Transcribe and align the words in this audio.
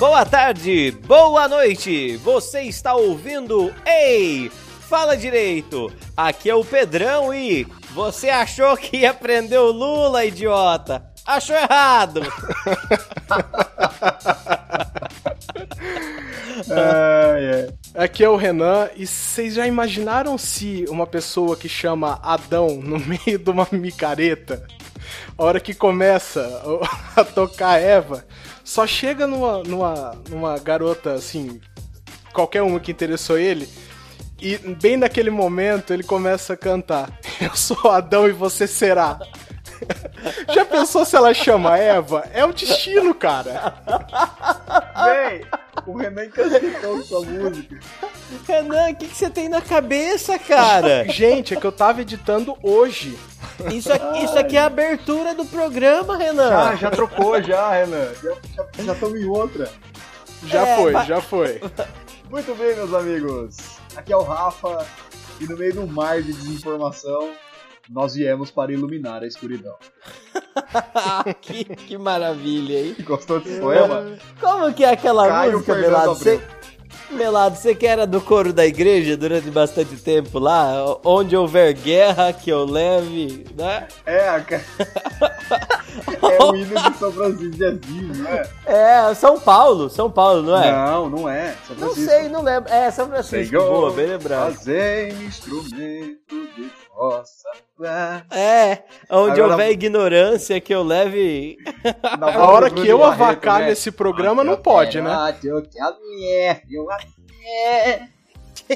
boa 0.00 0.24
tarde, 0.24 0.90
boa 1.06 1.46
noite. 1.46 2.16
Você 2.16 2.62
está 2.62 2.94
ouvindo 2.94 3.70
Ei, 3.84 4.50
fala 4.88 5.14
direito. 5.14 5.92
Aqui 6.16 6.48
é 6.48 6.54
o 6.54 6.64
Pedrão 6.64 7.34
e 7.34 7.66
você 7.90 8.30
achou 8.30 8.74
que 8.78 8.96
ia 8.96 9.12
prender 9.12 9.60
o 9.60 9.70
Lula, 9.70 10.24
idiota? 10.24 11.04
Achou 11.26 11.54
errado. 11.54 12.22
Aqui 17.94 18.24
é 18.24 18.28
o 18.28 18.36
Renan 18.36 18.88
e 18.96 19.06
vocês 19.06 19.52
já 19.52 19.66
imaginaram 19.66 20.38
se 20.38 20.86
uma 20.88 21.06
pessoa 21.06 21.58
que 21.58 21.68
chama 21.68 22.18
Adão 22.22 22.80
no 22.82 22.98
meio 22.98 23.38
de 23.38 23.50
uma 23.50 23.68
micareta, 23.70 24.66
a 25.36 25.44
hora 25.44 25.60
que 25.60 25.74
começa 25.74 26.62
a 27.16 27.24
tocar 27.24 27.80
Eva, 27.80 28.24
só 28.64 28.86
chega 28.86 29.26
numa, 29.26 29.62
numa, 29.62 30.14
numa 30.28 30.58
garota 30.58 31.12
assim, 31.12 31.60
qualquer 32.32 32.62
uma 32.62 32.80
que 32.80 32.92
interessou 32.92 33.38
ele, 33.38 33.68
e 34.40 34.56
bem 34.56 34.96
naquele 34.96 35.30
momento 35.30 35.92
ele 35.92 36.02
começa 36.02 36.54
a 36.54 36.56
cantar: 36.56 37.10
Eu 37.40 37.54
sou 37.54 37.90
Adão 37.90 38.28
e 38.28 38.32
você 38.32 38.66
será. 38.66 39.18
Já 40.52 40.64
pensou 40.64 41.04
se 41.04 41.16
ela 41.16 41.32
chama 41.32 41.78
Eva? 41.78 42.28
É 42.32 42.44
o 42.44 42.52
destino, 42.52 43.14
cara. 43.14 43.74
Véi, 45.04 45.46
o 45.86 45.96
Renan 45.96 46.24
encantou 46.24 46.60
com 46.80 47.02
sua 47.02 47.22
música. 47.22 47.78
Renan, 48.46 48.90
o 48.90 48.96
que, 48.96 49.08
que 49.08 49.16
você 49.16 49.30
tem 49.30 49.48
na 49.48 49.60
cabeça, 49.60 50.38
cara? 50.38 51.06
Gente, 51.08 51.54
é 51.54 51.56
que 51.56 51.66
eu 51.66 51.72
tava 51.72 52.02
editando 52.02 52.56
hoje. 52.62 53.18
Isso 53.72 53.92
aqui, 53.92 54.24
isso 54.24 54.38
aqui 54.38 54.56
é 54.56 54.60
a 54.60 54.66
abertura 54.66 55.34
do 55.34 55.44
programa, 55.44 56.16
Renan. 56.16 56.48
Já, 56.48 56.76
já 56.76 56.90
trocou, 56.90 57.42
já, 57.42 57.70
Renan. 57.70 58.08
Já 58.78 58.92
estamos 58.92 59.20
em 59.20 59.26
outra. 59.26 59.70
Já 60.46 60.66
É, 60.66 60.76
foi, 60.76 60.92
vai- 60.92 61.06
já 61.06 61.20
foi. 61.20 61.60
Muito 62.30 62.54
bem, 62.54 62.74
meus 62.76 62.94
amigos. 62.94 63.56
Aqui 63.96 64.12
é 64.12 64.16
o 64.16 64.22
Rafa 64.22 64.86
e 65.40 65.44
no 65.46 65.56
meio 65.56 65.74
do 65.74 65.86
mar 65.86 66.22
de 66.22 66.32
desinformação, 66.32 67.30
nós 67.88 68.14
viemos 68.14 68.50
para 68.50 68.72
iluminar 68.72 69.22
a 69.22 69.26
escuridão. 69.26 69.74
que, 71.40 71.64
que 71.64 71.98
maravilha, 71.98 72.78
hein? 72.86 72.96
Gostou 73.00 73.40
desse 73.40 73.60
poema? 73.60 74.16
Como 74.40 74.72
que 74.72 74.84
é 74.84 74.90
aquela 74.90 75.28
Caio 75.28 75.52
música, 75.52 75.74
Fernando. 75.74 76.06
Você, 76.06 76.40
Melado, 77.10 77.56
você 77.56 77.74
que 77.74 77.86
era 77.86 78.06
do 78.06 78.20
coro 78.20 78.52
da 78.52 78.64
igreja 78.64 79.16
durante 79.16 79.50
bastante 79.50 79.96
tempo 79.96 80.38
lá, 80.38 80.84
onde 81.04 81.36
houver 81.36 81.74
guerra, 81.74 82.32
que 82.32 82.50
eu 82.50 82.64
leve, 82.64 83.44
né? 83.56 83.88
É, 84.06 84.28
a 84.28 84.36
é 86.30 86.42
o 86.42 86.54
hino 86.54 86.74
de 86.80 86.98
São 86.98 87.12
Francisco 87.12 87.56
de 87.56 87.64
Assis, 87.64 88.18
não 88.18 88.28
é? 88.28 88.48
É, 88.66 89.14
São 89.14 89.40
Paulo, 89.40 89.90
São 89.90 90.10
Paulo, 90.10 90.42
não 90.42 90.56
é? 90.56 90.72
Não, 90.72 91.10
não 91.10 91.28
é. 91.28 91.56
Não 91.76 91.94
sei, 91.94 92.28
não 92.28 92.42
lembro. 92.42 92.72
É, 92.72 92.90
São 92.90 93.08
Francisco, 93.08 93.50
Senhor, 93.50 93.68
boa, 93.68 93.92
bem 93.92 94.06
lembrado. 94.06 94.54
Fazei-me 94.54 95.24
instrumento 95.24 96.48
de 96.56 96.70
vossa 96.94 97.48
paz. 97.80 98.22
É, 98.30 98.82
onde 99.10 99.40
Agora- 99.40 99.52
houver 99.52 99.70
ignorância, 99.70 100.60
que 100.60 100.74
eu 100.74 100.82
leve... 100.82 101.56
Na 102.18 102.28
A 102.34 102.50
hora 102.50 102.70
que 102.70 102.86
eu 102.86 103.02
avacalho 103.02 103.66
né? 103.66 103.72
esse 103.72 103.90
programa 103.90 104.44
não 104.44 104.56
pode, 104.56 105.00
né? 105.00 105.10
Eu 105.42 105.62
quero 105.62 105.96
mulher, 106.00 106.62
eu 106.70 106.86
quero 106.86 108.10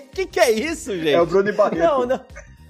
que 0.01 0.27
que 0.27 0.41
é 0.41 0.51
isso, 0.51 0.97
gente? 0.97 1.11
É 1.11 1.21
o 1.21 1.27
Bruno 1.27 1.53
Barreto. 1.53 1.79
Não, 1.79 2.07
não. 2.07 2.21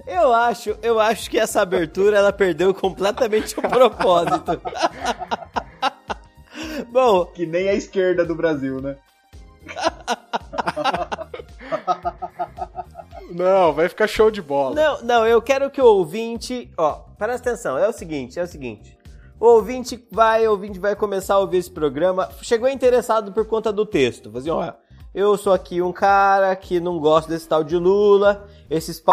Eu 0.06 0.34
acho, 0.34 0.76
eu 0.82 1.00
acho 1.00 1.30
que 1.30 1.38
essa 1.38 1.62
abertura 1.62 2.18
ela 2.18 2.32
perdeu 2.32 2.74
completamente 2.74 3.58
o 3.58 3.62
propósito. 3.62 4.60
Bom, 6.90 7.26
Que 7.26 7.46
nem 7.46 7.68
a 7.68 7.74
esquerda 7.74 8.24
do 8.24 8.34
Brasil, 8.34 8.80
né? 8.80 8.96
Não, 13.34 13.72
vai 13.72 13.88
ficar 13.88 14.06
show 14.06 14.30
de 14.30 14.40
bola. 14.40 14.74
não, 14.74 15.02
não, 15.02 15.26
eu 15.26 15.42
quero 15.42 15.70
que 15.70 15.80
o 15.80 15.86
ouvinte, 15.86 16.70
ó, 16.78 16.92
presta 17.18 17.50
atenção, 17.50 17.76
é 17.76 17.88
o 17.88 17.92
seguinte, 17.92 18.38
é 18.38 18.42
o 18.42 18.46
seguinte. 18.46 18.96
O 19.40 19.46
ouvinte 19.46 20.06
vai, 20.10 20.46
o 20.46 20.52
ouvinte 20.52 20.78
vai 20.78 20.94
começar 20.94 21.34
a 21.34 21.38
ouvir 21.40 21.58
esse 21.58 21.70
programa, 21.70 22.28
chegou 22.40 22.68
interessado 22.68 23.32
por 23.32 23.44
conta 23.46 23.72
do 23.72 23.84
texto. 23.84 24.30
Fazia, 24.30 24.54
ó, 24.54 24.72
eu 25.12 25.36
sou 25.36 25.52
aqui 25.52 25.82
um 25.82 25.92
cara 25.92 26.54
que 26.54 26.78
não 26.78 26.98
gosta 26.98 27.30
desse 27.30 27.48
tal 27.48 27.64
de 27.64 27.76
Lula, 27.76 28.46
esses 28.70 29.00
p... 29.00 29.10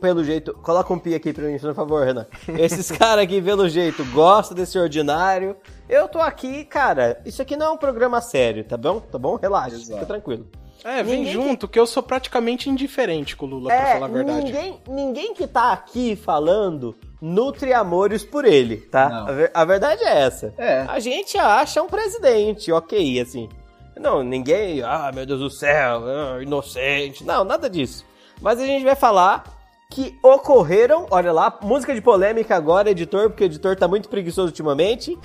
pelo 0.00 0.22
jeito, 0.24 0.54
coloca 0.54 0.92
um 0.92 0.98
pi 0.98 1.14
aqui 1.14 1.32
pra 1.32 1.44
mim, 1.44 1.58
por 1.58 1.74
favor, 1.74 2.04
Renan. 2.04 2.26
Esses 2.58 2.90
caras 2.96 3.24
aqui 3.24 3.42
pelo 3.42 3.68
jeito 3.68 4.04
gostam 4.12 4.56
desse 4.56 4.78
ordinário. 4.78 5.56
Eu 5.88 6.08
tô 6.08 6.20
aqui, 6.20 6.64
cara, 6.64 7.20
isso 7.26 7.42
aqui 7.42 7.56
não 7.56 7.66
é 7.66 7.70
um 7.70 7.76
programa 7.76 8.20
sério, 8.20 8.64
tá 8.64 8.76
bom? 8.76 9.00
Tá 9.00 9.18
bom? 9.18 9.36
Relaxa, 9.36 9.74
Exato. 9.74 9.92
fica 9.94 10.06
tranquilo. 10.06 10.46
É, 10.84 11.02
vem 11.02 11.20
Ninguém 11.20 11.32
junto, 11.32 11.66
que 11.66 11.78
eu 11.80 11.86
sou 11.86 12.02
praticamente 12.02 12.68
indiferente 12.68 13.34
com 13.34 13.46
o 13.46 13.48
Lula, 13.48 13.70
pra 13.70 13.88
É, 13.88 13.92
falar 13.94 14.06
a 14.06 14.08
verdade. 14.10 14.44
Ninguém, 14.44 14.80
ninguém 14.86 15.32
que 15.34 15.46
tá 15.46 15.72
aqui 15.72 16.14
falando 16.14 16.94
nutre 17.22 17.72
amores 17.72 18.22
por 18.22 18.44
ele, 18.44 18.76
tá? 18.76 19.06
A, 19.26 19.32
ver- 19.32 19.50
a 19.54 19.64
verdade 19.64 20.02
é 20.04 20.20
essa. 20.22 20.52
É. 20.58 20.84
A 20.86 20.98
gente 21.00 21.38
acha 21.38 21.82
um 21.82 21.86
presidente, 21.88 22.70
ok, 22.70 23.18
assim. 23.18 23.48
Não, 23.96 24.22
ninguém, 24.22 24.82
ah, 24.82 25.10
meu 25.14 25.24
Deus 25.24 25.40
do 25.40 25.48
céu, 25.48 26.02
ah, 26.06 26.42
inocente. 26.42 27.24
Não, 27.24 27.44
nada 27.44 27.70
disso. 27.70 28.04
Mas 28.42 28.60
a 28.60 28.66
gente 28.66 28.84
vai 28.84 28.96
falar 28.96 29.44
que 29.90 30.18
ocorreram, 30.22 31.06
olha 31.10 31.30
lá, 31.32 31.56
música 31.62 31.94
de 31.94 32.00
polêmica 32.00 32.56
agora, 32.56 32.90
editor, 32.90 33.28
porque 33.30 33.44
o 33.44 33.46
editor 33.46 33.76
tá 33.76 33.86
muito 33.86 34.08
preguiçoso 34.08 34.48
ultimamente. 34.48 35.16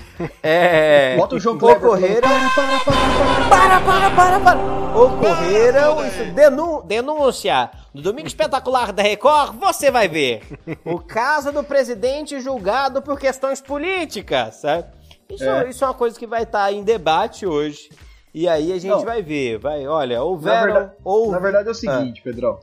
É. 0.42 1.16
Bota 1.16 1.34
o 1.36 1.40
João 1.40 1.58
Kleber 1.58 1.84
Ocorreram. 1.84 2.20
Para, 2.28 2.50
para, 2.50 2.78
para, 2.78 2.84
para. 2.84 3.48
Para, 3.50 3.80
para, 3.80 4.10
para, 4.10 4.40
para! 4.40 5.00
Ocorreram 5.00 6.06
isso, 6.06 6.24
denun- 6.34 6.82
denúncia 6.86 7.70
no 7.92 8.02
Domingo 8.02 8.28
Espetacular 8.28 8.92
da 8.92 9.02
Record, 9.02 9.56
você 9.58 9.90
vai 9.90 10.08
ver. 10.08 10.42
O 10.84 10.98
caso 11.00 11.50
do 11.52 11.64
presidente 11.64 12.40
julgado 12.40 13.02
por 13.02 13.18
questões 13.18 13.60
políticas, 13.60 14.56
sabe? 14.56 14.84
Isso 15.28 15.44
é, 15.44 15.64
É. 15.64 15.68
isso 15.70 15.84
é 15.84 15.86
uma 15.86 15.94
coisa 15.94 16.18
que 16.18 16.26
vai 16.26 16.42
estar 16.44 16.72
em 16.72 16.82
debate 16.82 17.46
hoje. 17.46 17.88
E 18.32 18.46
aí 18.48 18.72
a 18.72 18.78
gente 18.78 18.90
Não. 18.92 19.00
vai 19.04 19.22
ver, 19.22 19.58
vai, 19.58 19.86
olha, 19.88 20.18
Na 20.18 20.22
houveram... 20.22 20.62
verdade, 20.72 20.92
houve- 21.04 21.32
na 21.32 21.38
verdade 21.40 21.68
é 21.68 21.70
o 21.72 21.74
seguinte, 21.74 22.22
Pedrão. 22.22 22.60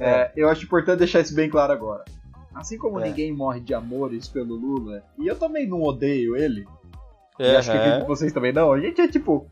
É, 0.00 0.32
eu 0.36 0.48
acho 0.48 0.64
importante 0.64 0.98
deixar 0.98 1.20
isso 1.20 1.34
bem 1.34 1.48
claro 1.50 1.72
agora. 1.72 2.04
Assim 2.54 2.76
como 2.78 2.98
É. 3.00 3.04
ninguém 3.08 3.32
morre 3.32 3.60
de 3.60 3.72
amores 3.74 4.26
pelo 4.28 4.54
Lula, 4.56 5.02
e 5.18 5.26
eu 5.26 5.36
também 5.38 5.66
não 5.68 5.82
odeio 5.82 6.36
ele, 6.36 6.66
e 7.38 7.44
Aham. 7.44 7.58
acho 7.58 7.70
que 7.70 8.00
que 8.00 8.06
vocês 8.06 8.32
também 8.32 8.52
não, 8.52 8.72
a 8.72 8.80
gente 8.80 9.00
é 9.00 9.06
tipo, 9.08 9.46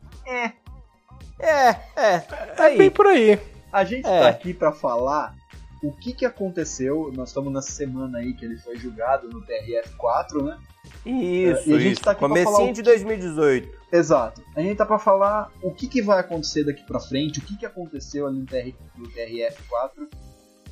É, 1.41 1.69
é, 1.95 2.19
tá 2.19 2.65
É 2.65 2.67
aí. 2.67 2.77
bem 2.77 2.89
por 2.91 3.07
aí. 3.07 3.39
a 3.71 3.83
gente 3.85 4.05
É. 4.05 4.19
tá 4.21 4.29
aqui 4.29 4.53
pra 4.53 4.71
falar 4.73 5.33
o 5.81 5.91
que 5.93 6.13
que 6.13 6.25
aconteceu, 6.25 7.09
nós 7.15 7.29
estamos 7.29 7.53
nessa 7.53 7.71
semana 7.71 8.17
aí 8.17 8.33
que 8.33 8.43
ele 8.43 8.57
foi 8.57 8.75
julgado 8.77 9.29
no 9.29 9.41
TRF4, 9.45 10.43
né? 10.43 10.57
Isso, 11.05 11.69
E 11.69 11.73
a 11.73 11.79
gente 11.79 11.93
isso. 11.93 12.01
tá 12.03 12.11
aqui 12.11 12.19
pra 12.19 12.27
falar 12.29 12.43
Comecinho 12.43 12.69
o 12.71 12.73
de 12.73 12.81
que- 12.81 12.89
2018. 12.89 13.79
Exato. 13.91 14.43
A 14.55 14.61
gente 14.61 14.75
tá 14.75 14.85
pra 14.85 14.99
falar 14.99 15.49
o 15.63 15.71
que, 15.73 15.87
que 15.87 16.01
vai 16.01 16.19
acontecer 16.19 16.65
daqui 16.65 16.83
pra 16.83 16.99
frente, 16.99 17.39
o 17.39 17.41
que, 17.43 17.57
que 17.57 17.65
aconteceu 17.65 18.27
ali 18.27 18.39
no, 18.39 18.45
TR, 18.45 18.73
no 18.97 19.07
TRF4. 19.07 20.09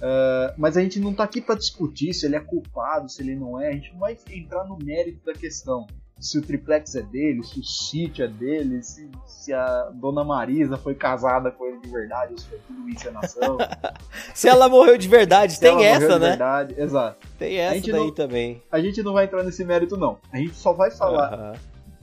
Ah, 0.01 0.53
mas 0.57 0.77
a 0.77 0.81
gente 0.81 0.99
não 0.99 1.13
tá 1.13 1.23
aqui 1.23 1.41
pra 1.41 1.55
discutir 1.55 2.13
se 2.13 2.25
ele 2.25 2.35
é 2.35 2.39
culpado, 2.39 3.09
se 3.09 3.21
ele 3.21 3.35
não 3.35 3.59
é. 3.59 3.69
A 3.69 3.73
gente 3.73 3.91
não 3.93 3.99
vai 3.99 4.17
entrar 4.31 4.63
no 4.65 4.77
mérito 4.77 5.25
da 5.25 5.33
questão. 5.33 5.87
Se 6.19 6.39
o 6.39 6.41
triplex 6.41 6.95
é 6.95 7.03
dele, 7.03 7.43
se 7.43 7.59
o 7.59 7.63
sítio 7.63 8.25
é 8.25 8.27
dele, 8.27 8.81
se, 8.81 9.07
se 9.27 9.53
a 9.53 9.91
dona 9.93 10.23
Marisa 10.23 10.75
foi 10.75 10.95
casada 10.95 11.51
com 11.51 11.63
ele 11.67 11.79
de 11.79 11.87
verdade, 11.89 12.33
ou 12.33 12.39
se 12.39 12.47
foi 12.47 12.57
tudo 12.65 12.89
encenação. 12.89 13.57
Se 14.33 14.47
ela 14.49 14.67
morreu 14.67 14.97
de 14.97 15.07
verdade, 15.07 15.59
tem 15.59 15.85
essa, 15.85 16.17
né? 16.17 16.29
Verdade. 16.29 16.73
Exato. 16.75 17.27
Tem 17.37 17.57
essa 17.57 17.91
daí 17.91 18.05
não- 18.07 18.11
também. 18.11 18.63
A 18.71 18.79
gente 18.79 19.03
não 19.03 19.13
vai 19.13 19.25
entrar 19.25 19.43
nesse 19.43 19.63
mérito, 19.63 19.95
não. 19.95 20.17
A 20.33 20.37
gente 20.37 20.55
só 20.55 20.73
vai 20.73 20.89
falar 20.89 21.33
Aham. 21.33 21.53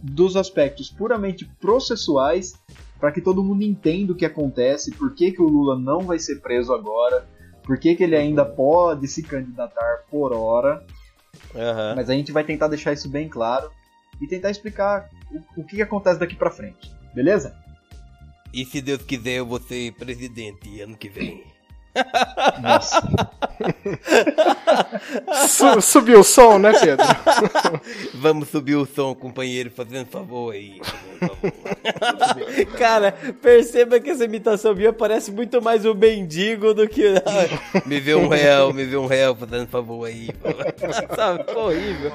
dos 0.01 0.37
aspectos 0.37 0.89
puramente 0.91 1.45
processuais 1.61 2.55
para 3.01 3.11
que 3.11 3.21
todo 3.21 3.43
mundo 3.43 3.63
entenda 3.65 4.13
o 4.13 4.17
que 4.17 4.25
acontece, 4.25 4.93
por 4.93 5.13
que, 5.13 5.33
que 5.33 5.43
o 5.43 5.49
Lula 5.49 5.77
não 5.77 6.01
vai 6.03 6.21
ser 6.21 6.41
preso 6.41 6.73
agora, 6.73 7.27
por 7.65 7.79
que, 7.79 7.97
que 7.97 8.05
ele 8.05 8.17
ainda 8.17 8.45
pode 8.45 9.09
se 9.09 9.23
candidatar 9.23 10.05
por 10.11 10.33
hora, 10.33 10.85
Aham. 11.55 11.95
mas 11.97 12.11
a 12.11 12.15
gente 12.15 12.31
vai 12.31 12.45
tentar 12.45 12.69
deixar 12.69 12.93
isso 12.93 13.09
bem 13.09 13.29
claro 13.29 13.71
e 14.21 14.29
tentar 14.29 14.51
explicar 14.51 15.09
o, 15.31 15.63
o 15.63 15.65
que, 15.65 15.77
que 15.77 15.83
acontece 15.83 16.21
daqui 16.21 16.37
para 16.37 16.51
frente, 16.51 16.95
beleza? 17.15 17.57
E 18.53 18.65
se 18.65 18.81
Deus 18.81 19.03
quiser, 19.03 19.39
eu 19.39 19.47
vou 19.47 19.61
ser 19.61 19.93
presidente 19.95 20.81
ano 20.81 20.97
que 20.97 21.09
vem. 21.09 21.43
Nossa. 22.62 23.02
Su- 25.49 25.81
subiu 25.81 26.20
o 26.20 26.25
som, 26.25 26.58
né, 26.58 26.73
Pedro? 26.79 27.06
Vamos 28.14 28.49
subir 28.49 28.75
o 28.76 28.87
som, 28.87 29.14
companheiro, 29.14 29.70
fazendo 29.75 30.06
favor 30.06 30.52
aí. 30.52 30.81
fazendo 31.20 32.19
favor. 32.19 32.67
Cara, 32.79 33.12
perceba 33.41 34.00
que 34.00 34.11
essa 34.11 34.25
imitação 34.25 34.75
minha 34.75 34.93
parece 34.93 35.31
muito 35.31 35.62
mais 35.62 35.85
um 35.85 35.94
mendigo 35.94 36.75
do 36.75 36.88
que. 36.88 37.14
me 37.87 38.00
vê 38.00 38.14
um 38.14 38.29
real, 38.29 38.73
me 38.73 38.85
vê 38.85 38.96
um 38.96 39.06
real, 39.06 39.35
fazendo 39.37 39.69
favor 39.69 40.06
aí. 40.06 40.31
Sabe? 41.14 41.44
Ficou 41.44 41.67
horrível. 41.69 42.12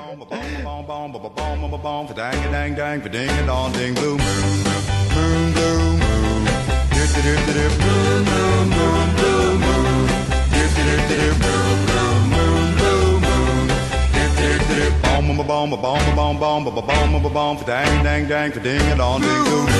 bomb 15.49 15.73
a 15.73 15.77
bomb 15.77 16.01
a 16.01 16.15
bomb 16.15 16.39
bomb 16.39 16.67
a 16.67 16.81
bomb 16.81 17.25
a 17.25 17.29
bomb 17.29 17.57
for 17.57 17.65
dang 17.65 18.03
dang 18.03 18.27
dang 18.27 18.51
for 18.51 18.59
ding 18.59 18.79
it 18.79 18.97
dong 18.97 19.21
ding 19.21 19.43
dong 19.45 19.75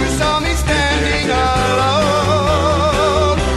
You 0.00 0.08
saw 0.18 0.40
me 0.40 0.52
standing 0.54 1.30
alone 1.30 2.08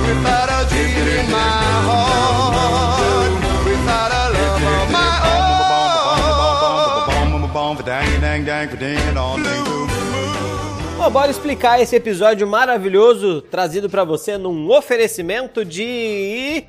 without 0.08 0.50
a 0.58 0.60
dream 0.70 1.08
in 1.18 1.26
my 1.32 1.64
heart 1.88 3.32
without 3.66 4.12
a 4.12 4.24
love 4.36 4.64
of 4.76 4.88
my 4.92 5.14
own. 7.52 7.76
for 7.78 7.84
dang 7.84 8.22
dang 8.22 8.46
dang 8.46 8.68
for 8.70 8.78
ding 8.78 8.98
a 8.98 9.14
dong 9.14 9.44
ding 9.44 9.64
dong 9.66 9.79
Bom, 11.10 11.14
bora 11.14 11.32
explicar 11.32 11.82
esse 11.82 11.96
episódio 11.96 12.48
maravilhoso 12.48 13.42
trazido 13.42 13.90
pra 13.90 14.04
você 14.04 14.38
num 14.38 14.70
oferecimento 14.70 15.66
de 15.66 16.64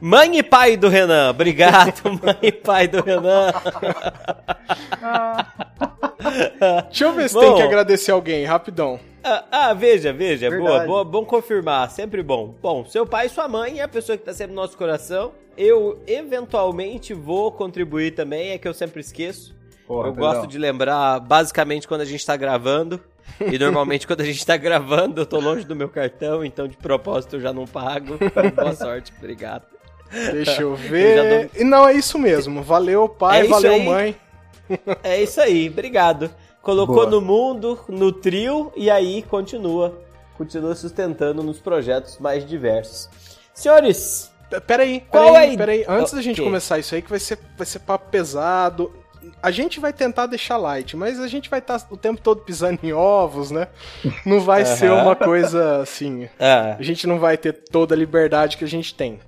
mãe 0.00 0.38
e 0.38 0.42
pai 0.42 0.78
do 0.78 0.88
Renan. 0.88 1.28
Obrigado, 1.28 2.00
mãe 2.24 2.38
e 2.40 2.50
pai 2.50 2.88
do 2.88 3.02
Renan. 3.02 3.52
Deixa 6.88 7.04
eu 7.04 7.12
ver 7.12 7.28
se 7.28 7.34
Bom. 7.34 7.42
tem 7.42 7.56
que 7.56 7.62
agradecer 7.62 8.12
alguém, 8.12 8.46
rapidão. 8.46 8.98
Ah, 9.22 9.44
ah, 9.52 9.74
veja, 9.74 10.10
veja, 10.10 10.50
boa, 10.50 10.86
boa, 10.86 11.04
bom 11.04 11.26
confirmar, 11.26 11.90
sempre 11.90 12.22
bom. 12.22 12.54
Bom, 12.62 12.86
seu 12.86 13.04
pai 13.04 13.26
e 13.26 13.28
sua 13.28 13.46
mãe 13.46 13.80
é 13.80 13.82
a 13.82 13.88
pessoa 13.88 14.16
que 14.16 14.24
tá 14.24 14.32
sempre 14.32 14.54
no 14.54 14.62
nosso 14.62 14.78
coração. 14.78 15.32
Eu 15.54 16.00
eventualmente 16.06 17.12
vou 17.12 17.52
contribuir 17.52 18.12
também, 18.12 18.52
é 18.52 18.58
que 18.58 18.66
eu 18.66 18.72
sempre 18.72 19.02
esqueço. 19.02 19.54
Porra, 19.86 20.08
eu 20.08 20.14
Pedrão. 20.14 20.32
gosto 20.32 20.46
de 20.46 20.56
lembrar 20.56 21.20
basicamente 21.20 21.86
quando 21.86 22.00
a 22.00 22.06
gente 22.06 22.24
tá 22.24 22.34
gravando. 22.38 22.98
E 23.40 23.58
normalmente 23.58 24.06
quando 24.06 24.20
a 24.20 24.24
gente 24.24 24.44
tá 24.44 24.56
gravando, 24.56 25.20
eu 25.20 25.26
tô 25.26 25.38
longe 25.40 25.64
do 25.64 25.74
meu 25.76 25.88
cartão, 25.88 26.44
então 26.44 26.68
de 26.68 26.76
propósito 26.76 27.36
eu 27.36 27.40
já 27.40 27.52
não 27.52 27.66
pago. 27.66 28.18
Boa 28.54 28.74
sorte, 28.74 29.12
obrigado. 29.18 29.64
Deixa 30.32 30.62
eu 30.62 30.74
ver. 30.76 31.50
E 31.56 31.64
não, 31.64 31.88
é 31.88 31.94
isso 31.94 32.18
mesmo. 32.18 32.62
Valeu, 32.62 33.08
pai, 33.08 33.46
É 33.46 33.48
valeu, 33.48 33.72
aí. 33.72 33.84
mãe. 33.84 34.16
É 35.02 35.22
isso 35.22 35.40
aí, 35.40 35.68
obrigado. 35.68 36.30
Colocou 36.62 36.94
Boa. 36.96 37.10
no 37.10 37.20
mundo, 37.20 37.78
no 37.88 38.12
trio, 38.12 38.72
e 38.76 38.88
aí 38.90 39.22
continua. 39.22 39.98
Continua 40.38 40.74
sustentando 40.74 41.42
nos 41.42 41.58
projetos 41.58 42.18
mais 42.18 42.46
diversos. 42.46 43.08
Senhores, 43.52 44.30
P- 44.48 44.60
Peraí, 44.60 45.00
Qual 45.10 45.32
peraí, 45.32 45.54
é 45.54 45.56
peraí. 45.56 45.84
Antes 45.88 46.12
da 46.12 46.22
gente 46.22 46.40
começar 46.40 46.78
isso 46.78 46.94
aí, 46.94 47.02
que 47.02 47.10
vai 47.10 47.18
ser, 47.18 47.38
vai 47.56 47.66
ser 47.66 47.80
papo 47.80 48.08
pesado. 48.10 48.92
A 49.42 49.50
gente 49.50 49.78
vai 49.80 49.92
tentar 49.92 50.26
deixar 50.26 50.56
light, 50.56 50.96
mas 50.96 51.18
a 51.20 51.28
gente 51.28 51.48
vai 51.50 51.58
estar 51.58 51.84
o 51.90 51.96
tempo 51.96 52.20
todo 52.20 52.40
pisando 52.42 52.80
em 52.82 52.92
ovos, 52.92 53.50
né? 53.50 53.68
Não 54.26 54.40
vai 54.40 54.64
ser 54.64 54.90
uma 54.90 55.14
coisa 55.16 55.80
assim. 55.82 56.28
ah, 56.40 56.76
A 56.78 56.82
gente 56.82 57.06
não 57.06 57.18
vai 57.18 57.36
ter 57.36 57.52
toda 57.52 57.94
a 57.94 57.98
liberdade 57.98 58.56
que 58.56 58.64
a 58.64 58.68
gente 58.68 58.94
tem. 58.94 59.18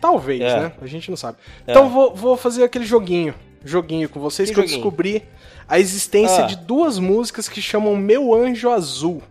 Talvez, 0.00 0.40
É. 0.42 0.60
né? 0.60 0.72
A 0.82 0.86
gente 0.86 1.08
não 1.10 1.16
sabe. 1.16 1.38
É. 1.66 1.70
Então 1.70 1.88
vou, 1.88 2.14
vou 2.14 2.36
fazer 2.36 2.62
aquele 2.64 2.84
joguinho. 2.84 3.34
Joguinho 3.64 4.08
com 4.08 4.20
vocês 4.20 4.48
Que 4.50 4.54
que, 4.54 4.60
eu 4.60 4.64
descobri 4.66 5.22
a 5.66 5.78
existência 5.78 6.44
Ah. 6.44 6.46
de 6.46 6.56
duas 6.56 6.98
músicas 6.98 7.48
que 7.48 7.62
chamam 7.62 7.96
Meu 7.96 8.34
Anjo 8.34 8.70
Azul. 8.70 9.22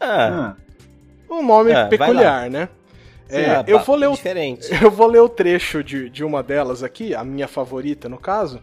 ah, 0.00 0.54
Ah, 0.56 0.56
Um 1.30 1.42
nome 1.46 1.70
É, 1.70 1.74
vai 1.74 1.88
peculiar, 1.88 2.50
né? 2.50 2.68
É, 3.28 3.50
ah, 3.50 3.64
eu 3.66 3.78
vou 3.80 3.96
ler 3.96 4.08
o 4.08 4.12
diferente. 4.14 4.68
Eu 4.82 4.90
vou 4.90 5.06
ler 5.06 5.20
o 5.20 5.28
trecho 5.28 5.82
de, 5.82 6.10
de 6.10 6.22
uma 6.22 6.42
delas 6.42 6.82
aqui, 6.82 7.14
a 7.14 7.24
minha 7.24 7.48
favorita 7.48 8.06
no 8.08 8.18
caso, 8.18 8.60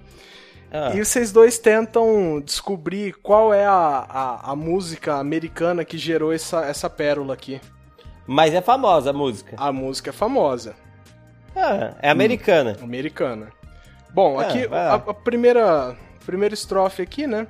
Ah, 0.72 0.92
e 0.94 1.04
vocês 1.04 1.32
dois 1.32 1.58
tentam 1.58 2.40
descobrir 2.46 3.14
qual 3.24 3.54
é 3.54 3.66
a, 3.66 4.06
a, 4.10 4.52
a 4.52 4.56
música 4.56 5.16
americana 5.16 5.84
que 5.84 5.98
gerou 5.98 6.32
essa, 6.32 6.64
essa 6.66 6.90
pérola 6.90 7.34
aqui. 7.34 7.60
Mas 8.28 8.54
é 8.54 8.62
famosa 8.62 9.10
a 9.10 9.14
música. 9.14 9.56
A 9.58 9.72
música 9.72 10.12
é 10.12 10.14
famosa, 10.14 10.76
Ah, 11.56 11.96
é 12.02 12.10
americana. 12.12 12.78
americana. 12.82 13.48
Bom, 14.14 14.40
É, 14.42 14.46
aqui 14.46 14.68
a, 14.72 14.94
a 14.96 15.14
primeira, 15.14 15.96
primeira 16.26 16.54
estrofe 16.54 17.02
aqui, 17.02 17.26
né? 17.26 17.48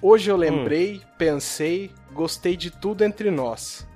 Hoje 0.00 0.30
eu 0.30 0.36
Hum. 0.36 0.38
lembrei, 0.38 1.02
pensei, 1.18 1.90
gostei 2.12 2.56
de 2.56 2.70
tudo 2.70 3.02
entre 3.04 3.30
nós. 3.30 3.86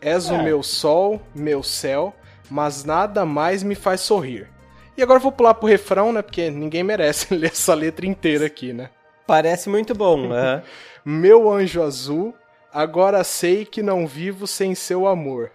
És 0.00 0.28
o 0.28 0.34
É. 0.34 0.42
meu 0.42 0.62
sol, 0.62 1.22
meu 1.34 1.62
céu, 1.62 2.12
mas 2.50 2.84
nada 2.84 3.24
mais 3.24 3.62
me 3.62 3.74
faz 3.74 4.00
sorrir. 4.00 4.48
E 4.96 5.02
agora 5.02 5.18
eu 5.18 5.22
vou 5.22 5.32
pular 5.32 5.54
pro 5.54 5.68
refrão, 5.68 6.12
né? 6.12 6.22
Porque 6.22 6.50
ninguém 6.50 6.82
merece 6.82 7.32
ler 7.34 7.50
essa 7.50 7.74
letra 7.74 8.06
inteira 8.06 8.46
aqui, 8.46 8.72
né? 8.72 8.90
Parece 9.26 9.68
muito 9.68 9.94
bom. 9.94 10.30
aham. 10.32 10.62
Meu 11.04 11.50
anjo 11.52 11.82
azul, 11.82 12.34
agora 12.72 13.22
sei 13.24 13.64
que 13.64 13.82
não 13.82 14.06
vivo 14.06 14.46
sem 14.46 14.74
seu 14.74 15.06
amor. 15.06 15.50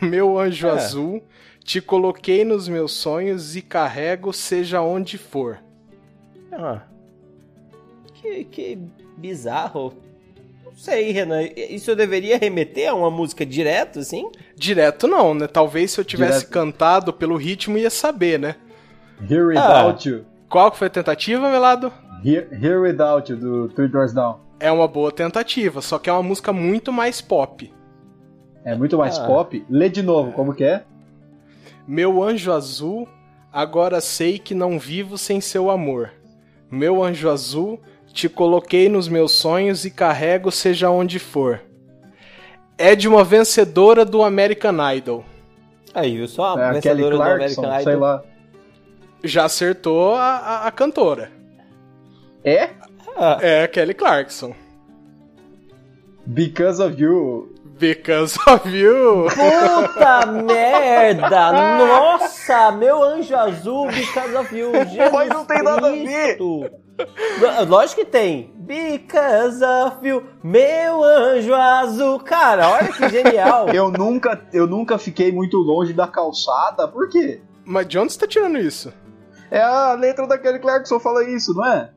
Meu 0.00 0.38
anjo 0.38 0.66
É. 0.68 0.70
azul, 0.70 1.22
te 1.62 1.80
coloquei 1.80 2.44
nos 2.44 2.66
meus 2.68 2.92
sonhos 2.92 3.56
e 3.56 3.62
carrego 3.62 4.32
seja 4.32 4.80
onde 4.80 5.18
for. 5.18 5.58
Ah. 6.52 6.82
Que, 8.14 8.44
que 8.44 8.78
bizarro. 9.18 9.92
Não 10.64 10.74
sei, 10.74 11.10
Renan. 11.12 11.42
Isso 11.42 11.90
eu 11.90 11.96
deveria 11.96 12.38
remeter 12.38 12.88
a 12.90 12.94
uma 12.94 13.10
música 13.10 13.44
direto, 13.44 13.98
assim? 13.98 14.30
Direto 14.54 15.06
não, 15.06 15.34
né? 15.34 15.46
Talvez 15.46 15.90
se 15.90 16.00
eu 16.00 16.04
tivesse 16.04 16.38
Direto. 16.40 16.50
cantado 16.52 17.12
pelo 17.12 17.36
ritmo 17.36 17.76
ia 17.76 17.90
saber, 17.90 18.38
né? 18.38 18.56
Here 19.20 19.56
Ah. 19.56 19.86
Without 19.86 20.08
You. 20.08 20.24
Qual 20.48 20.70
que 20.70 20.78
foi 20.78 20.86
a 20.86 20.90
tentativa, 20.90 21.50
Melado? 21.50 21.92
Here, 22.24 22.48
Here 22.52 22.78
Without 22.78 23.30
You, 23.30 23.38
do 23.38 23.68
Three 23.68 23.88
Doors 23.88 24.12
Down. 24.12 24.38
É 24.58 24.70
uma 24.70 24.88
boa 24.88 25.12
tentativa, 25.12 25.82
só 25.82 25.98
que 25.98 26.08
é 26.08 26.12
uma 26.12 26.22
música 26.22 26.52
muito 26.52 26.92
mais 26.92 27.20
pop. 27.20 27.72
É 28.64 28.74
muito 28.74 28.96
mais 28.96 29.18
Ah. 29.18 29.26
pop. 29.26 29.64
Lê 29.68 29.88
de 29.88 30.02
novo, 30.02 30.32
como 30.32 30.54
que 30.54 30.64
é? 30.64 30.84
Meu 31.86 32.22
anjo 32.22 32.52
azul, 32.52 33.06
agora 33.52 34.00
sei 34.00 34.38
que 34.38 34.54
não 34.54 34.78
vivo 34.78 35.16
sem 35.18 35.40
seu 35.40 35.70
amor. 35.70 36.10
Meu 36.70 37.02
anjo 37.04 37.30
azul, 37.30 37.80
te 38.12 38.28
coloquei 38.28 38.88
nos 38.88 39.08
meus 39.08 39.32
sonhos 39.32 39.84
e 39.84 39.90
carrego 39.90 40.50
seja 40.50 40.90
onde 40.90 41.18
for. 41.18 41.60
É 42.78 42.94
de 42.96 43.06
uma 43.08 43.22
vencedora 43.22 44.04
do 44.04 44.22
American 44.22 44.76
Idol. 44.94 45.24
Aí, 45.94 46.16
eu 46.16 46.26
sou 46.28 46.44
a 46.44 46.48
É 46.48 46.52
a 46.52 46.80
Kelly 46.80 47.02
vencedora 47.02 47.16
do 47.16 47.22
American 47.22 47.64
sei 47.82 47.92
Idol. 47.92 48.00
lá. 48.00 48.22
Já 49.24 49.44
acertou 49.44 50.14
a, 50.14 50.36
a- 50.36 50.66
a 50.66 50.70
cantora. 50.70 51.30
É? 52.44 52.70
Ah, 53.16 53.38
É 53.40 53.64
a 53.64 53.68
Kelly 53.68 53.94
Clarkson. 53.94 54.54
Because 56.26 56.80
of 56.82 57.00
You. 57.00 57.52
Because 57.78 58.38
of 58.48 58.66
you. 58.70 59.26
Puta 59.28 60.24
merda! 60.26 61.52
Nossa, 61.52 62.72
meu 62.72 63.02
anjo 63.04 63.36
azul, 63.36 63.86
because 63.88 64.34
of 64.34 64.56
you. 64.58 64.72
Jesus 64.86 64.96
Mas 65.12 65.28
não 65.28 65.44
tem 65.44 65.62
nada 65.62 65.88
a 65.88 65.90
ver. 65.90 66.06
Cristo. 66.38 66.70
Lógico 67.68 68.00
que 68.00 68.06
tem. 68.06 68.50
Because 68.56 69.62
of 69.62 70.08
you, 70.08 70.24
meu 70.42 71.04
anjo 71.04 71.52
azul. 71.54 72.18
Cara, 72.20 72.66
olha 72.70 72.88
que 72.90 73.08
genial. 73.10 73.68
Eu 73.74 73.90
nunca, 73.90 74.40
eu 74.54 74.66
nunca 74.66 74.96
fiquei 74.96 75.30
muito 75.30 75.58
longe 75.58 75.92
da 75.92 76.06
calçada. 76.08 76.88
Por 76.88 77.10
quê? 77.10 77.42
Mas 77.62 77.86
de 77.86 77.98
onde 77.98 78.12
você 78.14 78.18
tá 78.20 78.26
tirando 78.26 78.56
isso? 78.58 78.90
É 79.50 79.60
a 79.62 79.92
letra 79.94 80.26
da 80.26 80.36
Kelly 80.38 80.58
Clarkson 80.58 80.98
fala 81.00 81.24
isso, 81.24 81.54
não 81.54 81.64
é? 81.66 81.90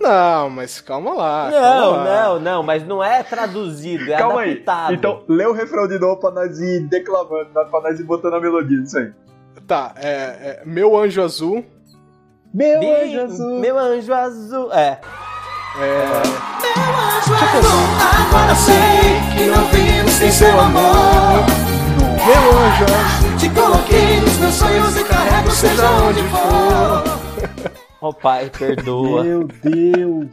Não, 0.00 0.48
mas 0.48 0.80
calma 0.80 1.12
lá. 1.12 1.50
Não, 1.50 1.60
calma 1.60 1.96
lá. 1.98 2.04
não, 2.24 2.38
não, 2.40 2.62
mas 2.62 2.86
não 2.86 3.04
é 3.04 3.22
traduzido, 3.22 4.10
é 4.10 4.16
Calma 4.16 4.40
aí. 4.40 4.52
adaptado. 4.52 4.94
Então, 4.94 5.22
lê 5.28 5.44
o 5.46 5.52
refrão 5.52 5.86
de 5.86 5.98
novo 5.98 6.16
pra 6.18 6.30
nós 6.30 6.58
ir 6.58 6.80
declamando, 6.88 7.50
pra 7.52 7.80
nós 7.82 8.00
ir 8.00 8.04
botando 8.04 8.34
a 8.34 8.40
melodia 8.40 8.80
disso 8.80 8.96
aí. 8.98 9.12
Tá, 9.66 9.92
é, 9.96 10.10
é 10.10 10.62
Meu 10.64 10.96
Anjo 10.98 11.22
Azul. 11.22 11.64
Meu 12.54 12.80
Bi- 12.80 12.90
anjo 12.90 13.20
azul. 13.22 13.58
Meu 13.60 13.78
anjo 13.78 14.12
azul. 14.14 14.72
É. 14.72 14.98
É, 15.80 16.22
Agora 18.28 18.54
sei 18.54 18.74
que 19.36 19.46
não 19.46 19.64
vivo 19.68 20.08
sem 20.10 20.30
seu 20.30 20.60
amor. 20.60 20.82
meu 22.26 22.58
Anjo 22.58 22.84
Azul. 22.84 23.21
Coloquei 23.54 24.20
nos 24.20 24.36
meus 24.38 24.54
sonhos 24.54 24.96
e 24.96 25.04
carrego 25.04 25.50
seja 25.50 25.90
onde 25.90 26.22
for. 26.24 27.82
Ó 28.00 28.12
pai, 28.12 28.50
perdoa. 28.56 29.22
Meu 29.24 29.44
Deus. 29.62 30.28